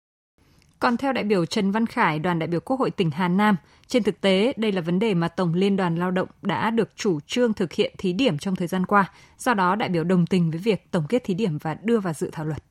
còn 0.82 0.98
theo 0.98 1.14
đại 1.14 1.24
biểu 1.24 1.46
Trần 1.46 1.72
Văn 1.72 1.86
Khải, 1.86 2.20
đoàn 2.20 2.40
đại 2.40 2.48
biểu 2.48 2.60
Quốc 2.60 2.80
hội 2.80 2.92
tỉnh 2.92 3.12
Hà 3.12 3.28
Nam, 3.28 3.56
trên 3.88 4.04
thực 4.04 4.22
tế 4.22 4.54
đây 4.58 4.72
là 4.72 4.82
vấn 4.82 5.00
đề 5.00 5.14
mà 5.14 5.28
Tổng 5.28 5.54
Liên 5.54 5.78
đoàn 5.78 5.96
Lao 5.96 6.12
động 6.12 6.28
đã 6.42 6.70
được 6.70 6.90
chủ 6.96 7.20
trương 7.28 7.54
thực 7.54 7.74
hiện 7.74 7.94
thí 7.98 8.14
điểm 8.14 8.38
trong 8.38 8.56
thời 8.56 8.68
gian 8.68 8.86
qua. 8.86 9.12
Do 9.38 9.54
đó, 9.54 9.76
đại 9.76 9.90
biểu 9.90 10.04
đồng 10.04 10.26
tình 10.26 10.52
với 10.52 10.60
việc 10.60 10.92
tổng 10.92 11.04
kết 11.10 11.24
thí 11.24 11.34
điểm 11.34 11.58
và 11.58 11.78
đưa 11.84 12.00
vào 12.00 12.14
dự 12.14 12.30
thảo 12.32 12.46
luật. 12.46 12.64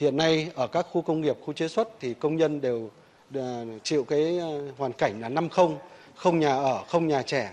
Hiện 0.00 0.16
nay 0.16 0.50
ở 0.54 0.66
các 0.66 0.86
khu 0.90 1.02
công 1.02 1.20
nghiệp, 1.20 1.36
khu 1.44 1.52
chế 1.52 1.68
xuất 1.68 1.88
thì 2.00 2.14
công 2.14 2.36
nhân 2.36 2.60
đều 2.60 2.90
à, 3.34 3.64
chịu 3.82 4.04
cái 4.04 4.38
à, 4.38 4.48
hoàn 4.78 4.92
cảnh 4.92 5.20
là 5.20 5.28
năm 5.28 5.48
không, 5.48 5.78
không 6.14 6.40
nhà 6.40 6.56
ở, 6.56 6.84
không 6.88 7.08
nhà 7.08 7.22
trẻ, 7.22 7.52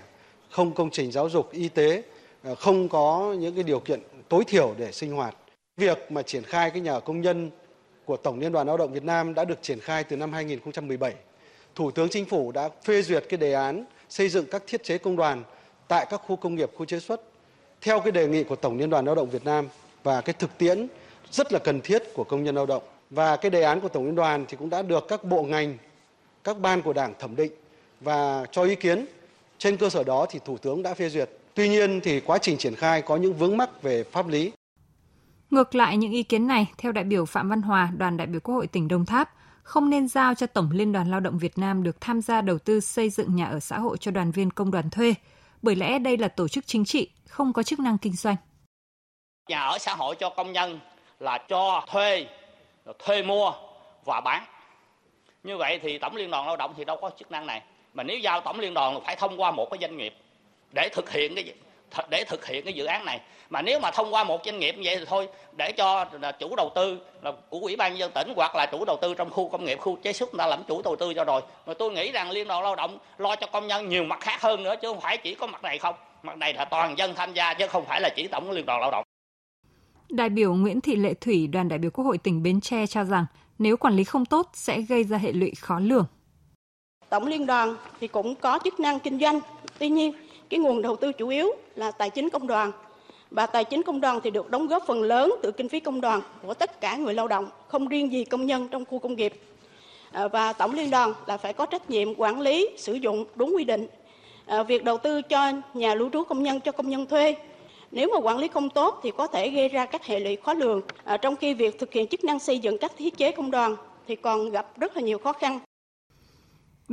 không 0.49 0.73
công 0.73 0.89
trình 0.91 1.11
giáo 1.11 1.29
dục, 1.29 1.51
y 1.51 1.69
tế, 1.69 2.03
à, 2.43 2.55
không 2.55 2.89
có 2.89 3.35
những 3.39 3.55
cái 3.55 3.63
điều 3.63 3.79
kiện 3.79 3.99
tối 4.29 4.43
thiểu 4.47 4.75
để 4.77 4.91
sinh 4.91 5.11
hoạt. 5.11 5.35
Việc 5.77 6.11
mà 6.11 6.21
triển 6.21 6.43
khai 6.43 6.69
cái 6.71 6.81
nhà 6.81 6.99
công 6.99 7.21
nhân 7.21 7.49
của 8.05 8.17
Tổng 8.17 8.39
Liên 8.39 8.51
đoàn 8.51 8.67
Lao 8.67 8.77
động 8.77 8.93
Việt 8.93 9.03
Nam 9.03 9.33
đã 9.33 9.45
được 9.45 9.61
triển 9.61 9.79
khai 9.79 10.03
từ 10.03 10.15
năm 10.15 10.33
2017. 10.33 11.13
Thủ 11.75 11.91
tướng 11.91 12.09
Chính 12.09 12.25
phủ 12.25 12.51
đã 12.51 12.69
phê 12.83 13.01
duyệt 13.01 13.25
cái 13.29 13.37
đề 13.37 13.53
án 13.53 13.85
xây 14.09 14.29
dựng 14.29 14.45
các 14.51 14.63
thiết 14.67 14.83
chế 14.83 14.97
công 14.97 15.15
đoàn 15.15 15.43
tại 15.87 16.05
các 16.09 16.21
khu 16.27 16.35
công 16.35 16.55
nghiệp, 16.55 16.71
khu 16.77 16.85
chế 16.85 16.99
xuất 16.99 17.21
theo 17.81 17.99
cái 17.99 18.11
đề 18.11 18.27
nghị 18.27 18.43
của 18.43 18.55
Tổng 18.55 18.77
Liên 18.77 18.89
đoàn 18.89 19.05
Lao 19.05 19.15
động 19.15 19.29
Việt 19.29 19.45
Nam 19.45 19.67
và 20.03 20.21
cái 20.21 20.33
thực 20.39 20.57
tiễn 20.57 20.87
rất 21.31 21.53
là 21.53 21.59
cần 21.59 21.81
thiết 21.81 22.03
của 22.13 22.23
công 22.23 22.43
nhân 22.43 22.55
lao 22.55 22.65
động. 22.65 22.83
Và 23.09 23.35
cái 23.35 23.51
đề 23.51 23.61
án 23.61 23.81
của 23.81 23.87
Tổng 23.87 24.05
Liên 24.05 24.15
đoàn 24.15 24.45
thì 24.47 24.57
cũng 24.57 24.69
đã 24.69 24.81
được 24.81 25.05
các 25.07 25.23
bộ 25.23 25.43
ngành, 25.43 25.77
các 26.43 26.59
ban 26.59 26.81
của 26.81 26.93
Đảng 26.93 27.13
thẩm 27.19 27.35
định 27.35 27.51
và 28.01 28.45
cho 28.51 28.63
ý 28.63 28.75
kiến. 28.75 29.05
Trên 29.57 29.77
cơ 29.77 29.89
sở 29.89 30.03
đó 30.03 30.25
thì 30.29 30.39
Thủ 30.45 30.57
tướng 30.57 30.83
đã 30.83 30.93
phê 30.93 31.09
duyệt. 31.09 31.29
Tuy 31.53 31.69
nhiên 31.69 32.01
thì 32.01 32.19
quá 32.19 32.37
trình 32.37 32.57
triển 32.57 32.75
khai 32.75 33.01
có 33.01 33.17
những 33.17 33.33
vướng 33.33 33.57
mắc 33.57 33.81
về 33.81 34.03
pháp 34.03 34.27
lý. 34.27 34.51
Ngược 35.53 35.75
lại 35.75 35.97
những 35.97 36.11
ý 36.11 36.23
kiến 36.23 36.47
này, 36.47 36.67
theo 36.77 36.91
đại 36.91 37.03
biểu 37.03 37.25
Phạm 37.25 37.49
Văn 37.49 37.61
Hòa, 37.61 37.89
đoàn 37.97 38.17
đại 38.17 38.27
biểu 38.27 38.39
Quốc 38.39 38.55
hội 38.55 38.67
tỉnh 38.67 38.87
Đồng 38.87 39.05
Tháp, 39.05 39.29
không 39.63 39.89
nên 39.89 40.07
giao 40.07 40.35
cho 40.35 40.47
Tổng 40.47 40.69
Liên 40.71 40.91
đoàn 40.91 41.11
Lao 41.11 41.19
động 41.19 41.37
Việt 41.37 41.57
Nam 41.57 41.83
được 41.83 42.01
tham 42.01 42.21
gia 42.21 42.41
đầu 42.41 42.59
tư 42.59 42.79
xây 42.79 43.09
dựng 43.09 43.35
nhà 43.35 43.45
ở 43.45 43.59
xã 43.59 43.79
hội 43.79 43.97
cho 43.97 44.11
đoàn 44.11 44.31
viên 44.31 44.51
công 44.51 44.71
đoàn 44.71 44.89
thuê, 44.89 45.13
bởi 45.61 45.75
lẽ 45.75 45.99
đây 45.99 46.17
là 46.17 46.27
tổ 46.27 46.47
chức 46.47 46.67
chính 46.67 46.85
trị, 46.85 47.09
không 47.29 47.53
có 47.53 47.63
chức 47.63 47.79
năng 47.79 47.97
kinh 47.97 48.13
doanh. 48.13 48.35
Nhà 49.49 49.61
ở 49.61 49.77
xã 49.77 49.95
hội 49.95 50.15
cho 50.19 50.29
công 50.29 50.51
nhân 50.51 50.79
là 51.19 51.37
cho 51.49 51.85
thuê, 51.91 52.25
thuê 52.99 53.23
mua 53.23 53.53
và 54.05 54.21
bán. 54.21 54.43
Như 55.43 55.57
vậy 55.57 55.79
thì 55.83 55.97
Tổng 55.97 56.15
Liên 56.15 56.31
đoàn 56.31 56.45
Lao 56.45 56.57
động 56.57 56.73
thì 56.77 56.85
đâu 56.85 56.97
có 57.01 57.11
chức 57.19 57.31
năng 57.31 57.47
này. 57.47 57.63
Mà 57.93 58.03
nếu 58.03 58.17
giao 58.17 58.41
Tổng 58.41 58.59
Liên 58.59 58.73
đoàn 58.73 58.99
phải 59.05 59.15
thông 59.15 59.41
qua 59.41 59.51
một 59.51 59.67
cái 59.71 59.77
doanh 59.81 59.97
nghiệp 59.97 60.13
để 60.75 60.89
thực 60.93 61.11
hiện 61.11 61.35
cái 61.35 61.53
để 62.09 62.23
thực 62.23 62.45
hiện 62.45 62.65
cái 62.65 62.73
dự 62.73 62.85
án 62.85 63.05
này. 63.05 63.19
Mà 63.49 63.61
nếu 63.61 63.79
mà 63.79 63.91
thông 63.91 64.13
qua 64.13 64.23
một 64.23 64.41
doanh 64.45 64.59
nghiệp 64.59 64.75
như 64.75 64.81
vậy 64.83 64.97
thì 64.99 65.05
thôi 65.05 65.27
để 65.57 65.71
cho 65.71 66.05
là 66.21 66.31
chủ 66.31 66.55
đầu 66.55 66.71
tư 66.75 66.97
là 67.21 67.31
của 67.49 67.59
ủy 67.59 67.75
ban 67.75 67.91
nhân 67.91 67.99
dân 67.99 68.11
tỉnh 68.15 68.33
hoặc 68.35 68.55
là 68.55 68.65
chủ 68.65 68.85
đầu 68.85 68.97
tư 69.01 69.13
trong 69.13 69.29
khu 69.29 69.49
công 69.49 69.65
nghiệp 69.65 69.77
khu 69.81 69.97
chế 70.03 70.13
xuất 70.13 70.33
người 70.33 70.37
ta 70.37 70.47
làm 70.47 70.63
chủ 70.67 70.81
đầu 70.81 70.95
tư 70.95 71.13
cho 71.13 71.23
rồi. 71.23 71.41
Mà 71.65 71.73
tôi 71.73 71.91
nghĩ 71.91 72.11
rằng 72.11 72.31
liên 72.31 72.47
đoàn 72.47 72.63
lao 72.63 72.75
động 72.75 72.97
lo 73.17 73.35
cho 73.35 73.47
công 73.47 73.67
nhân 73.67 73.89
nhiều 73.89 74.03
mặt 74.03 74.19
khác 74.21 74.41
hơn 74.41 74.63
nữa 74.63 74.75
chứ 74.81 74.87
không 74.87 75.01
phải 75.01 75.17
chỉ 75.17 75.35
có 75.35 75.47
mặt 75.47 75.63
này 75.63 75.77
không. 75.79 75.95
Mặt 76.23 76.37
này 76.37 76.53
là 76.53 76.65
toàn 76.65 76.97
dân 76.97 77.15
tham 77.15 77.33
gia 77.33 77.53
chứ 77.53 77.67
không 77.67 77.85
phải 77.85 78.01
là 78.01 78.09
chỉ 78.15 78.27
tổng 78.27 78.51
liên 78.51 78.65
đoàn 78.65 78.81
lao 78.81 78.91
động. 78.91 79.03
Đại 80.09 80.29
biểu 80.29 80.53
Nguyễn 80.53 80.81
Thị 80.81 80.95
Lệ 80.95 81.13
Thủy, 81.13 81.47
đoàn 81.47 81.69
đại 81.69 81.79
biểu 81.79 81.91
Quốc 81.91 82.05
hội 82.05 82.17
tỉnh 82.17 82.43
Bến 82.43 82.61
Tre 82.61 82.87
cho 82.87 83.03
rằng 83.03 83.25
nếu 83.59 83.77
quản 83.77 83.95
lý 83.95 84.03
không 84.03 84.25
tốt 84.25 84.49
sẽ 84.53 84.81
gây 84.81 85.03
ra 85.03 85.17
hệ 85.17 85.31
lụy 85.31 85.51
khó 85.59 85.79
lường. 85.79 86.05
Tổng 87.09 87.27
liên 87.27 87.45
đoàn 87.45 87.75
thì 87.99 88.07
cũng 88.07 88.35
có 88.35 88.59
chức 88.63 88.79
năng 88.79 88.99
kinh 88.99 89.19
doanh, 89.19 89.39
tuy 89.79 89.89
nhiên 89.89 90.13
cái 90.53 90.59
nguồn 90.59 90.81
đầu 90.81 90.95
tư 90.95 91.13
chủ 91.13 91.27
yếu 91.27 91.51
là 91.75 91.91
tài 91.91 92.09
chính 92.09 92.29
công 92.29 92.47
đoàn 92.47 92.71
và 93.31 93.45
tài 93.45 93.63
chính 93.63 93.83
công 93.83 94.01
đoàn 94.01 94.19
thì 94.23 94.31
được 94.31 94.51
đóng 94.51 94.67
góp 94.67 94.83
phần 94.87 95.03
lớn 95.03 95.35
từ 95.41 95.51
kinh 95.51 95.69
phí 95.69 95.79
công 95.79 96.01
đoàn 96.01 96.21
của 96.47 96.53
tất 96.53 96.81
cả 96.81 96.95
người 96.95 97.13
lao 97.13 97.27
động, 97.27 97.49
không 97.67 97.87
riêng 97.87 98.11
gì 98.11 98.25
công 98.25 98.45
nhân 98.45 98.67
trong 98.67 98.85
khu 98.85 98.99
công 98.99 99.15
nghiệp. 99.15 99.33
À, 100.11 100.27
và 100.27 100.53
tổng 100.53 100.73
liên 100.73 100.89
đoàn 100.89 101.13
là 101.27 101.37
phải 101.37 101.53
có 101.53 101.65
trách 101.65 101.89
nhiệm 101.89 102.15
quản 102.17 102.41
lý, 102.41 102.69
sử 102.77 102.93
dụng 102.93 103.25
đúng 103.35 103.55
quy 103.55 103.63
định. 103.63 103.87
À, 104.45 104.63
việc 104.63 104.83
đầu 104.83 104.97
tư 104.97 105.21
cho 105.21 105.51
nhà 105.73 105.95
lưu 105.95 106.09
trú 106.13 106.23
công 106.23 106.43
nhân 106.43 106.59
cho 106.59 106.71
công 106.71 106.89
nhân 106.89 107.05
thuê 107.05 107.35
nếu 107.91 108.09
mà 108.13 108.19
quản 108.19 108.37
lý 108.37 108.47
không 108.47 108.69
tốt 108.69 108.99
thì 109.03 109.11
có 109.17 109.27
thể 109.27 109.49
gây 109.49 109.69
ra 109.69 109.85
các 109.85 110.05
hệ 110.05 110.19
lụy 110.19 110.35
khó 110.35 110.53
lường. 110.53 110.81
À, 111.03 111.17
trong 111.17 111.35
khi 111.35 111.53
việc 111.53 111.79
thực 111.79 111.93
hiện 111.93 112.07
chức 112.07 112.23
năng 112.23 112.39
xây 112.39 112.59
dựng 112.59 112.77
các 112.77 112.91
thiết 112.97 113.17
chế 113.17 113.31
công 113.31 113.51
đoàn 113.51 113.75
thì 114.07 114.15
còn 114.15 114.51
gặp 114.51 114.79
rất 114.79 114.95
là 114.95 115.01
nhiều 115.01 115.17
khó 115.17 115.33
khăn. 115.33 115.59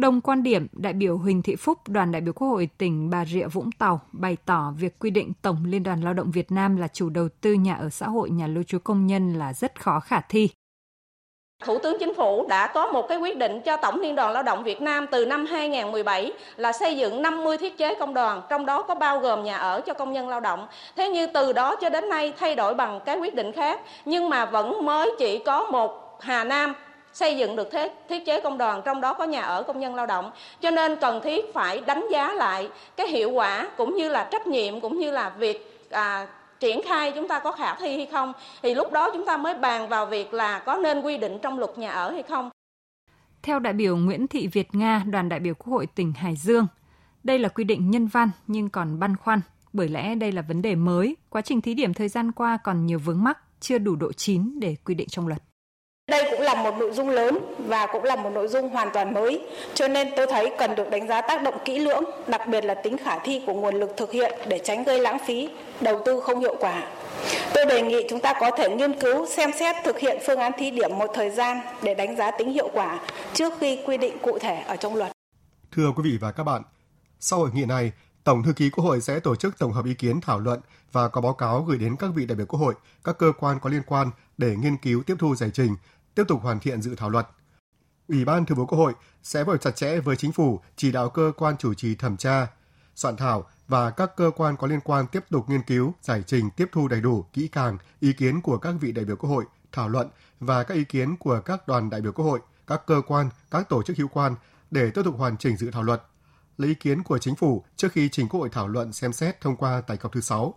Đồng 0.01 0.21
quan 0.21 0.43
điểm, 0.43 0.67
đại 0.73 0.93
biểu 0.93 1.19
Huỳnh 1.19 1.43
Thị 1.43 1.57
Phúc, 1.57 1.79
đoàn 1.89 2.13
đại 2.13 2.21
biểu 2.21 2.33
Quốc 2.33 2.49
hội 2.49 2.69
tỉnh 2.79 3.11
Bà 3.11 3.25
Rịa 3.25 3.47
Vũng 3.47 3.73
Tàu 3.73 4.01
bày 4.13 4.37
tỏ 4.47 4.73
việc 4.79 4.99
quy 4.99 5.11
định 5.11 5.33
Tổng 5.43 5.65
Liên 5.65 5.83
đoàn 5.83 6.05
Lao 6.05 6.15
động 6.15 6.31
Việt 6.31 6.53
Nam 6.53 6.77
là 6.77 6.89
chủ 6.89 7.09
đầu 7.09 7.29
tư 7.41 7.53
nhà 7.53 7.75
ở 7.75 7.89
xã 7.89 8.07
hội, 8.07 8.31
nhà 8.31 8.47
lưu 8.47 8.63
trú 8.63 8.79
công 8.79 9.07
nhân 9.07 9.35
là 9.35 9.53
rất 9.53 9.81
khó 9.81 10.01
khả 10.01 10.21
thi. 10.21 10.49
Thủ 11.65 11.79
tướng 11.83 11.97
Chính 12.01 12.15
phủ 12.15 12.47
đã 12.49 12.67
có 12.67 12.93
một 12.93 13.07
cái 13.09 13.19
quyết 13.19 13.37
định 13.37 13.61
cho 13.65 13.77
Tổng 13.77 14.01
Liên 14.01 14.15
đoàn 14.15 14.33
Lao 14.33 14.43
động 14.43 14.65
Việt 14.65 14.83
Nam 14.83 15.07
từ 15.11 15.27
năm 15.27 15.47
2017 15.47 16.33
là 16.57 16.73
xây 16.73 16.97
dựng 16.97 17.23
50 17.23 17.59
thiết 17.59 17.79
chế 17.79 17.95
công 17.95 18.15
đoàn, 18.15 18.43
trong 18.51 18.67
đó 18.67 18.83
có 18.83 18.95
bao 18.95 19.19
gồm 19.19 19.45
nhà 19.45 19.57
ở 19.57 19.81
cho 19.81 19.95
công 19.95 20.13
nhân 20.13 20.29
lao 20.29 20.41
động. 20.41 20.67
Thế 20.97 21.09
như 21.09 21.27
từ 21.27 21.53
đó 21.53 21.77
cho 21.77 21.91
đến 21.91 22.09
nay 22.09 22.33
thay 22.39 22.57
đổi 22.57 22.75
bằng 22.75 23.01
cái 23.05 23.19
quyết 23.19 23.35
định 23.35 23.53
khác, 23.53 23.81
nhưng 24.05 24.29
mà 24.29 24.47
vẫn 24.47 24.85
mới 24.85 25.11
chỉ 25.19 25.39
có 25.39 25.65
một 25.65 26.17
Hà 26.21 26.45
Nam 26.45 26.75
xây 27.13 27.37
dựng 27.37 27.57
được 27.57 27.69
thế 27.73 27.91
thiết 28.09 28.27
chế 28.27 28.41
công 28.41 28.59
đoàn 28.59 28.83
trong 28.85 29.01
đó 29.01 29.15
có 29.15 29.25
nhà 29.25 29.41
ở 29.41 29.63
công 29.63 29.81
nhân 29.81 29.95
lao 29.95 30.07
động 30.07 30.31
cho 30.61 30.71
nên 30.71 30.97
cần 31.01 31.21
thiết 31.23 31.55
phải 31.55 31.81
đánh 31.81 32.07
giá 32.13 32.33
lại 32.33 32.69
cái 32.97 33.09
hiệu 33.09 33.31
quả 33.31 33.71
cũng 33.77 33.97
như 33.97 34.09
là 34.09 34.29
trách 34.33 34.47
nhiệm 34.47 34.81
cũng 34.81 34.99
như 34.99 35.11
là 35.11 35.31
việc 35.39 35.87
à, 35.91 36.27
triển 36.61 36.81
khai 36.83 37.13
chúng 37.15 37.29
ta 37.29 37.39
có 37.39 37.53
khả 37.53 37.75
thi 37.75 37.97
hay 37.97 38.07
không 38.07 38.33
thì 38.63 38.75
lúc 38.75 38.93
đó 38.93 39.11
chúng 39.13 39.27
ta 39.27 39.37
mới 39.37 39.55
bàn 39.55 39.89
vào 39.89 40.07
việc 40.07 40.35
là 40.35 40.59
có 40.59 40.77
nên 40.77 41.01
quy 41.01 41.19
định 41.19 41.39
trong 41.43 41.59
luật 41.59 41.79
nhà 41.79 41.91
ở 41.91 42.11
hay 42.11 42.23
không. 42.23 42.51
Theo 43.43 43.59
đại 43.59 43.73
biểu 43.73 43.97
Nguyễn 43.97 44.29
Thị 44.29 44.47
Việt 44.47 44.75
Nga, 44.75 45.03
đoàn 45.07 45.29
đại 45.29 45.41
biểu 45.41 45.55
Quốc 45.55 45.73
hội 45.73 45.87
tỉnh 45.87 46.13
Hải 46.13 46.37
Dương, 46.37 46.67
đây 47.25 47.39
là 47.39 47.49
quy 47.49 47.65
định 47.65 47.91
nhân 47.91 48.07
văn 48.07 48.31
nhưng 48.47 48.71
còn 48.71 48.99
băn 48.99 49.17
khoăn, 49.17 49.41
bởi 49.73 49.89
lẽ 49.89 50.15
đây 50.15 50.33
là 50.33 50.43
vấn 50.43 50.63
đề 50.63 50.75
mới, 50.75 51.17
quá 51.31 51.43
trình 51.43 51.61
thí 51.61 51.75
điểm 51.75 51.95
thời 51.95 52.09
gian 52.09 52.33
qua 52.33 52.59
còn 52.65 52.87
nhiều 52.87 52.99
vướng 52.99 53.25
mắc, 53.25 53.39
chưa 53.61 53.79
đủ 53.79 53.97
độ 53.97 54.13
chín 54.13 54.61
để 54.61 54.77
quy 54.85 54.95
định 54.95 55.09
trong 55.09 55.29
luật. 55.29 55.43
Đây 56.11 56.27
cũng 56.31 56.41
là 56.41 56.55
một 56.55 56.75
nội 56.79 56.93
dung 56.93 57.09
lớn 57.09 57.39
và 57.59 57.87
cũng 57.87 58.05
là 58.05 58.17
một 58.17 58.31
nội 58.31 58.49
dung 58.49 58.69
hoàn 58.69 58.91
toàn 58.93 59.15
mới, 59.15 59.47
cho 59.75 59.89
nên 59.89 60.09
tôi 60.17 60.27
thấy 60.27 60.53
cần 60.59 60.75
được 60.75 60.91
đánh 60.91 61.09
giá 61.09 61.21
tác 61.21 61.43
động 61.43 61.55
kỹ 61.65 61.79
lưỡng, 61.79 62.05
đặc 62.27 62.41
biệt 62.49 62.65
là 62.65 62.75
tính 62.75 62.99
khả 62.99 63.19
thi 63.19 63.43
của 63.47 63.53
nguồn 63.53 63.75
lực 63.75 63.91
thực 63.97 64.13
hiện 64.13 64.33
để 64.49 64.61
tránh 64.65 64.85
gây 64.85 65.01
lãng 65.01 65.19
phí, 65.27 65.49
đầu 65.81 66.03
tư 66.05 66.21
không 66.21 66.41
hiệu 66.41 66.57
quả. 66.61 66.83
Tôi 67.55 67.67
đề 67.67 67.83
nghị 67.83 68.07
chúng 68.11 68.21
ta 68.21 68.35
có 68.41 68.51
thể 68.59 68.77
nghiên 68.77 69.01
cứu 69.01 69.27
xem 69.27 69.51
xét 69.59 69.77
thực 69.85 69.99
hiện 69.99 70.19
phương 70.27 70.39
án 70.39 70.53
thí 70.59 70.71
điểm 70.71 70.99
một 70.99 71.11
thời 71.15 71.31
gian 71.31 71.61
để 71.83 71.95
đánh 71.95 72.17
giá 72.17 72.31
tính 72.31 72.53
hiệu 72.53 72.71
quả 72.73 73.01
trước 73.35 73.53
khi 73.61 73.79
quy 73.87 73.97
định 73.97 74.19
cụ 74.23 74.39
thể 74.39 74.63
ở 74.67 74.77
trong 74.77 74.95
luật. 74.95 75.13
Thưa 75.73 75.93
quý 75.97 76.03
vị 76.05 76.19
và 76.21 76.33
các 76.33 76.45
bạn, 76.45 76.63
sau 77.21 77.39
hội 77.39 77.51
nghị 77.53 77.65
này, 77.65 77.93
Tổng 78.25 78.43
thư 78.43 78.53
ký 78.53 78.71
Quốc 78.71 78.85
hội 78.85 79.01
sẽ 79.01 79.21
tổ 79.21 79.37
chức 79.37 79.59
tổng 79.59 79.73
hợp 79.73 79.85
ý 79.85 79.95
kiến 79.95 80.21
thảo 80.21 80.41
luận 80.41 80.61
và 80.93 81.09
có 81.09 81.21
báo 81.21 81.33
cáo 81.33 81.63
gửi 81.69 81.79
đến 81.79 81.97
các 81.99 82.11
vị 82.15 82.27
đại 82.27 82.37
biểu 82.37 82.47
Quốc 82.47 82.61
hội, 82.61 82.75
các 83.05 83.19
cơ 83.19 83.33
quan 83.39 83.59
có 83.63 83.71
liên 83.71 83.83
quan 83.87 84.11
để 84.39 84.57
nghiên 84.57 84.77
cứu 84.77 85.03
tiếp 85.07 85.15
thu 85.19 85.35
giải 85.35 85.51
trình, 85.55 85.77
tiếp 86.21 86.29
tục 86.29 86.43
hoàn 86.43 86.61
thiện 86.61 86.83
dự 86.83 86.95
thảo 86.95 87.11
luật. 87.11 87.27
Ủy 88.09 88.25
ban 88.25 88.47
Thường 88.47 88.59
vụ 88.59 88.67
Quốc 88.67 88.79
hội 88.79 88.93
sẽ 89.23 89.45
phối 89.45 89.55
hợp 89.55 89.59
chặt 89.63 89.71
chẽ 89.71 90.01
với 90.01 90.17
chính 90.17 90.33
phủ 90.33 90.61
chỉ 90.77 90.93
đạo 90.93 91.09
cơ 91.11 91.33
quan 91.37 91.57
chủ 91.57 91.75
trì 91.75 91.95
thẩm 91.95 92.17
tra, 92.17 92.47
soạn 92.95 93.17
thảo 93.17 93.49
và 93.69 93.91
các 93.91 94.17
cơ 94.17 94.31
quan 94.37 94.57
có 94.57 94.67
liên 94.67 94.81
quan 94.81 95.07
tiếp 95.07 95.25
tục 95.31 95.49
nghiên 95.49 95.63
cứu, 95.63 95.95
giải 96.03 96.23
trình, 96.27 96.51
tiếp 96.57 96.69
thu 96.73 96.89
đầy 96.89 97.01
đủ, 97.01 97.25
kỹ 97.33 97.49
càng 97.49 97.79
ý 98.01 98.13
kiến 98.13 98.41
của 98.41 98.59
các 98.59 98.75
vị 98.81 98.93
đại 98.93 99.05
biểu 99.05 99.17
Quốc 99.17 99.31
hội, 99.31 99.45
thảo 99.73 99.89
luận 99.89 100.09
và 100.41 100.65
các 100.65 100.75
ý 100.75 100.85
kiến 100.85 101.17
của 101.17 101.41
các 101.41 101.69
đoàn 101.69 101.91
đại 101.91 102.01
biểu 102.01 102.13
Quốc 102.13 102.25
hội, 102.25 102.41
các 102.67 102.83
cơ 102.87 103.03
quan, 103.07 103.29
các 103.51 103.69
tổ 103.69 103.83
chức 103.83 103.97
hữu 103.97 104.09
quan 104.09 104.35
để 104.71 104.91
tiếp 104.91 105.03
tục 105.05 105.15
hoàn 105.19 105.37
chỉnh 105.37 105.57
dự 105.57 105.71
thảo 105.71 105.83
luật, 105.83 106.03
lấy 106.59 106.69
ý 106.69 106.75
kiến 106.75 107.03
của 107.03 107.19
chính 107.19 107.37
phủ 107.37 107.65
trước 107.77 107.93
khi 107.93 108.09
trình 108.09 108.29
Quốc 108.29 108.41
hội 108.41 108.49
thảo 108.53 108.69
luận 108.69 108.93
xem 108.93 109.13
xét 109.13 109.41
thông 109.41 109.57
qua 109.57 109.81
tại 109.81 109.97
kỳ 109.97 110.03
họp 110.03 110.13
thứ 110.13 110.21
6. 110.21 110.55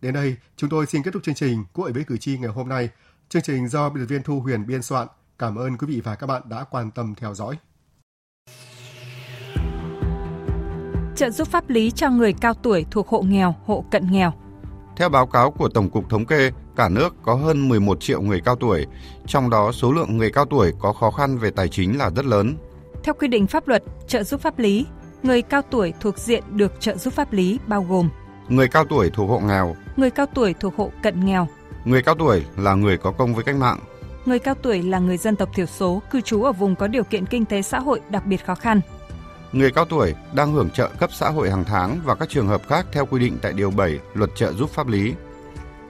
Đến 0.00 0.14
đây, 0.14 0.36
chúng 0.56 0.70
tôi 0.70 0.86
xin 0.86 1.02
kết 1.02 1.10
thúc 1.14 1.22
chương 1.22 1.34
trình 1.34 1.64
Quốc 1.72 1.84
hội 1.84 1.92
với 1.92 2.04
cử 2.04 2.16
tri 2.16 2.38
ngày 2.38 2.50
hôm 2.50 2.68
nay. 2.68 2.90
Chương 3.28 3.42
trình 3.42 3.68
do 3.68 3.88
biên 3.88 4.04
tập 4.04 4.06
viên 4.08 4.22
Thu 4.22 4.40
Huyền 4.40 4.66
biên 4.66 4.82
soạn. 4.82 5.08
Cảm 5.38 5.56
ơn 5.56 5.76
quý 5.76 5.86
vị 5.86 6.00
và 6.04 6.14
các 6.14 6.26
bạn 6.26 6.42
đã 6.48 6.64
quan 6.70 6.90
tâm 6.90 7.14
theo 7.14 7.34
dõi. 7.34 7.58
Trợ 11.16 11.30
giúp 11.30 11.48
pháp 11.48 11.70
lý 11.70 11.90
cho 11.90 12.10
người 12.10 12.32
cao 12.32 12.54
tuổi 12.54 12.86
thuộc 12.90 13.08
hộ 13.08 13.22
nghèo, 13.22 13.54
hộ 13.64 13.84
cận 13.90 14.12
nghèo. 14.12 14.32
Theo 14.96 15.08
báo 15.08 15.26
cáo 15.26 15.50
của 15.50 15.68
Tổng 15.68 15.90
cục 15.90 16.10
Thống 16.10 16.26
kê, 16.26 16.50
cả 16.76 16.88
nước 16.88 17.14
có 17.22 17.34
hơn 17.34 17.68
11 17.68 18.00
triệu 18.00 18.22
người 18.22 18.40
cao 18.40 18.56
tuổi, 18.56 18.86
trong 19.26 19.50
đó 19.50 19.72
số 19.72 19.92
lượng 19.92 20.16
người 20.16 20.30
cao 20.30 20.44
tuổi 20.44 20.72
có 20.80 20.92
khó 20.92 21.10
khăn 21.10 21.38
về 21.38 21.50
tài 21.50 21.68
chính 21.68 21.98
là 21.98 22.10
rất 22.10 22.24
lớn. 22.24 22.56
Theo 23.02 23.14
quy 23.14 23.28
định 23.28 23.46
pháp 23.46 23.68
luật, 23.68 23.82
trợ 24.08 24.22
giúp 24.22 24.40
pháp 24.40 24.58
lý, 24.58 24.86
người 25.22 25.42
cao 25.42 25.62
tuổi 25.62 25.92
thuộc 26.00 26.18
diện 26.18 26.44
được 26.50 26.80
trợ 26.80 26.96
giúp 26.96 27.14
pháp 27.14 27.32
lý 27.32 27.58
bao 27.66 27.82
gồm 27.82 28.08
người 28.48 28.68
cao 28.68 28.84
tuổi 28.84 29.10
thuộc 29.10 29.30
hộ 29.30 29.40
nghèo, 29.40 29.76
người 29.96 30.10
cao 30.10 30.26
tuổi 30.34 30.54
thuộc 30.60 30.76
hộ 30.76 30.90
cận 31.02 31.24
nghèo, 31.24 31.48
Người 31.84 32.02
cao 32.02 32.14
tuổi 32.14 32.44
là 32.56 32.74
người 32.74 32.96
có 32.96 33.10
công 33.10 33.34
với 33.34 33.44
cách 33.44 33.56
mạng. 33.56 33.78
Người 34.26 34.38
cao 34.38 34.54
tuổi 34.54 34.82
là 34.82 34.98
người 34.98 35.16
dân 35.16 35.36
tộc 35.36 35.48
thiểu 35.54 35.66
số 35.66 36.02
cư 36.10 36.20
trú 36.20 36.42
ở 36.42 36.52
vùng 36.52 36.76
có 36.76 36.86
điều 36.86 37.04
kiện 37.04 37.26
kinh 37.26 37.44
tế 37.44 37.62
xã 37.62 37.78
hội 37.78 38.00
đặc 38.10 38.26
biệt 38.26 38.46
khó 38.46 38.54
khăn. 38.54 38.80
Người 39.52 39.70
cao 39.70 39.84
tuổi 39.84 40.14
đang 40.34 40.52
hưởng 40.52 40.70
trợ 40.70 40.90
cấp 40.98 41.10
xã 41.12 41.30
hội 41.30 41.50
hàng 41.50 41.64
tháng 41.64 42.00
và 42.04 42.14
các 42.14 42.28
trường 42.28 42.48
hợp 42.48 42.62
khác 42.68 42.86
theo 42.92 43.06
quy 43.06 43.20
định 43.20 43.38
tại 43.42 43.52
Điều 43.52 43.70
7 43.70 43.98
Luật 44.14 44.30
trợ 44.34 44.52
giúp 44.52 44.70
pháp 44.70 44.88
lý. 44.88 45.14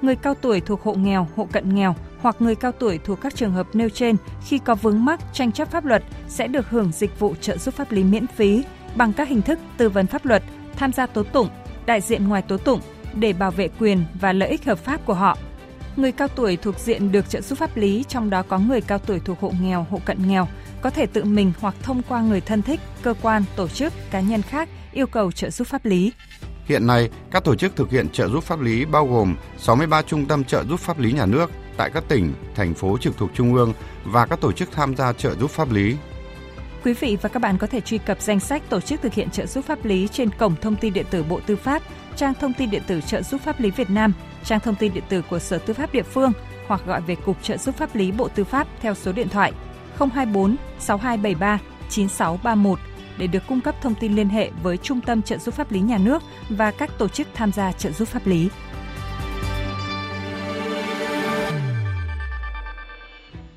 Người 0.03 0.17
cao 0.17 0.35
tuổi 0.35 0.61
thuộc 0.61 0.83
hộ 0.83 0.95
nghèo, 0.95 1.29
hộ 1.37 1.49
cận 1.53 1.75
nghèo 1.75 1.95
hoặc 2.21 2.37
người 2.39 2.55
cao 2.55 2.73
tuổi 2.73 2.99
thuộc 3.05 3.21
các 3.21 3.35
trường 3.35 3.53
hợp 3.53 3.67
nêu 3.73 3.89
trên 3.89 4.17
khi 4.47 4.59
có 4.59 4.75
vướng 4.75 5.05
mắc 5.05 5.21
tranh 5.33 5.53
chấp 5.53 5.71
pháp 5.71 5.85
luật 5.85 6.03
sẽ 6.29 6.47
được 6.47 6.71
hưởng 6.71 6.93
dịch 6.93 7.21
vụ 7.21 7.35
trợ 7.41 7.57
giúp 7.57 7.75
pháp 7.75 7.93
lý 7.93 8.05
miễn 8.05 8.27
phí 8.27 8.65
bằng 8.97 9.13
các 9.13 9.29
hình 9.29 9.43
thức 9.43 9.59
tư 9.77 9.89
vấn 9.89 10.07
pháp 10.07 10.27
luật, 10.27 10.43
tham 10.77 10.93
gia 10.93 11.07
tố 11.07 11.23
tụng, 11.23 11.49
đại 11.87 12.01
diện 12.01 12.29
ngoài 12.29 12.43
tố 12.43 12.57
tụng 12.57 12.81
để 13.15 13.33
bảo 13.33 13.51
vệ 13.51 13.69
quyền 13.69 14.05
và 14.21 14.33
lợi 14.33 14.49
ích 14.49 14.65
hợp 14.65 14.79
pháp 14.79 15.07
của 15.07 15.15
họ 15.15 15.39
Người 15.97 16.13
cao 16.13 16.29
tuổi 16.29 16.57
thuộc 16.57 16.79
diện 16.79 17.13
được 17.13 17.31
trợ 17.31 17.41
giúp 17.41 17.59
pháp 17.59 17.77
lý, 17.77 18.05
trong 18.09 18.31
đó 18.31 18.43
có 18.49 18.59
người 18.59 18.81
cao 18.81 18.99
tuổi 18.99 19.21
thuộc 19.25 19.41
hộ 19.41 19.53
nghèo, 19.61 19.87
hộ 19.91 20.01
cận 20.05 20.29
nghèo, 20.29 20.49
có 20.81 20.91
thể 20.91 21.07
tự 21.07 21.25
mình 21.25 21.53
hoặc 21.61 21.75
thông 21.83 22.03
qua 22.09 22.23
người 22.23 22.41
thân 22.41 22.63
thích, 22.63 22.81
cơ 23.03 23.15
quan, 23.23 23.45
tổ 23.57 23.69
chức, 23.69 23.93
cá 24.11 24.21
nhân 24.21 24.43
khác 24.43 24.69
yêu 24.93 25.07
cầu 25.07 25.33
trợ 25.33 25.51
giúp 25.51 25.67
pháp 25.69 25.85
lý. 25.85 26.13
Hiện 26.65 26.87
nay, 26.87 27.11
các 27.31 27.45
tổ 27.45 27.55
chức 27.55 27.77
thực 27.77 27.91
hiện 27.91 28.09
trợ 28.09 28.29
giúp 28.29 28.45
pháp 28.45 28.61
lý 28.61 28.85
bao 28.85 29.07
gồm 29.07 29.37
63 29.59 30.03
trung 30.03 30.27
tâm 30.27 30.45
trợ 30.45 30.65
giúp 30.65 30.81
pháp 30.81 30.99
lý 30.99 31.13
nhà 31.13 31.27
nước 31.27 31.51
tại 31.77 31.91
các 31.91 32.05
tỉnh, 32.09 32.35
thành 32.55 32.75
phố 32.75 32.99
trực 32.99 33.17
thuộc 33.17 33.31
trung 33.35 33.55
ương 33.55 33.73
và 34.05 34.27
các 34.27 34.41
tổ 34.41 34.53
chức 34.53 34.73
tham 34.73 34.97
gia 34.97 35.13
trợ 35.13 35.35
giúp 35.35 35.51
pháp 35.51 35.73
lý. 35.73 35.97
Quý 36.85 36.93
vị 36.93 37.17
và 37.23 37.29
các 37.29 37.43
bạn 37.43 37.59
có 37.59 37.67
thể 37.67 37.81
truy 37.81 37.99
cập 37.99 38.21
danh 38.21 38.41
sách 38.41 38.63
tổ 38.69 38.81
chức 38.81 39.03
thực 39.03 39.15
hiện 39.15 39.31
trợ 39.31 39.47
giúp 39.47 39.65
pháp 39.65 39.85
lý 39.85 40.09
trên 40.13 40.31
cổng 40.31 40.55
thông 40.61 40.77
tin 40.77 40.93
điện 40.93 41.07
tử 41.11 41.23
Bộ 41.23 41.41
Tư 41.47 41.57
pháp, 41.57 41.83
trang 42.17 42.35
thông 42.41 42.53
tin 42.53 42.71
điện 42.71 42.83
tử 42.87 43.01
trợ 43.07 43.23
giúp 43.23 43.41
pháp 43.41 43.61
lý 43.61 43.71
Việt 43.71 43.91
Nam 43.91 44.13
trang 44.45 44.61
thông 44.61 44.75
tin 44.75 44.95
điện 44.95 45.05
tử 45.09 45.23
của 45.31 45.39
Sở 45.39 45.59
Tư 45.59 45.75
pháp 45.75 45.93
địa 45.93 46.03
phương 46.03 46.33
hoặc 46.67 46.81
gọi 46.87 47.01
về 47.01 47.15
Cục 47.15 47.43
Trợ 47.43 47.57
giúp 47.57 47.77
pháp 47.77 47.97
lý 47.97 48.13
Bộ 48.13 48.29
Tư 48.29 48.45
pháp 48.45 48.69
theo 48.81 48.95
số 48.95 49.13
điện 49.13 49.29
thoại 49.29 49.53
024 49.99 50.57
6273 50.79 51.59
9631 51.91 52.79
để 53.19 53.27
được 53.27 53.43
cung 53.49 53.61
cấp 53.61 53.75
thông 53.83 53.95
tin 53.95 54.17
liên 54.17 54.29
hệ 54.29 54.51
với 54.63 54.77
Trung 54.77 55.01
tâm 55.01 55.23
Trợ 55.23 55.39
giúp 55.39 55.55
pháp 55.55 55.73
lý 55.73 55.81
nhà 55.81 55.99
nước 55.99 56.23
và 56.49 56.71
các 56.71 56.91
tổ 56.99 57.09
chức 57.09 57.29
tham 57.35 57.53
gia 57.53 57.73
trợ 57.73 57.91
giúp 57.91 58.09
pháp 58.09 58.27
lý. 58.27 58.49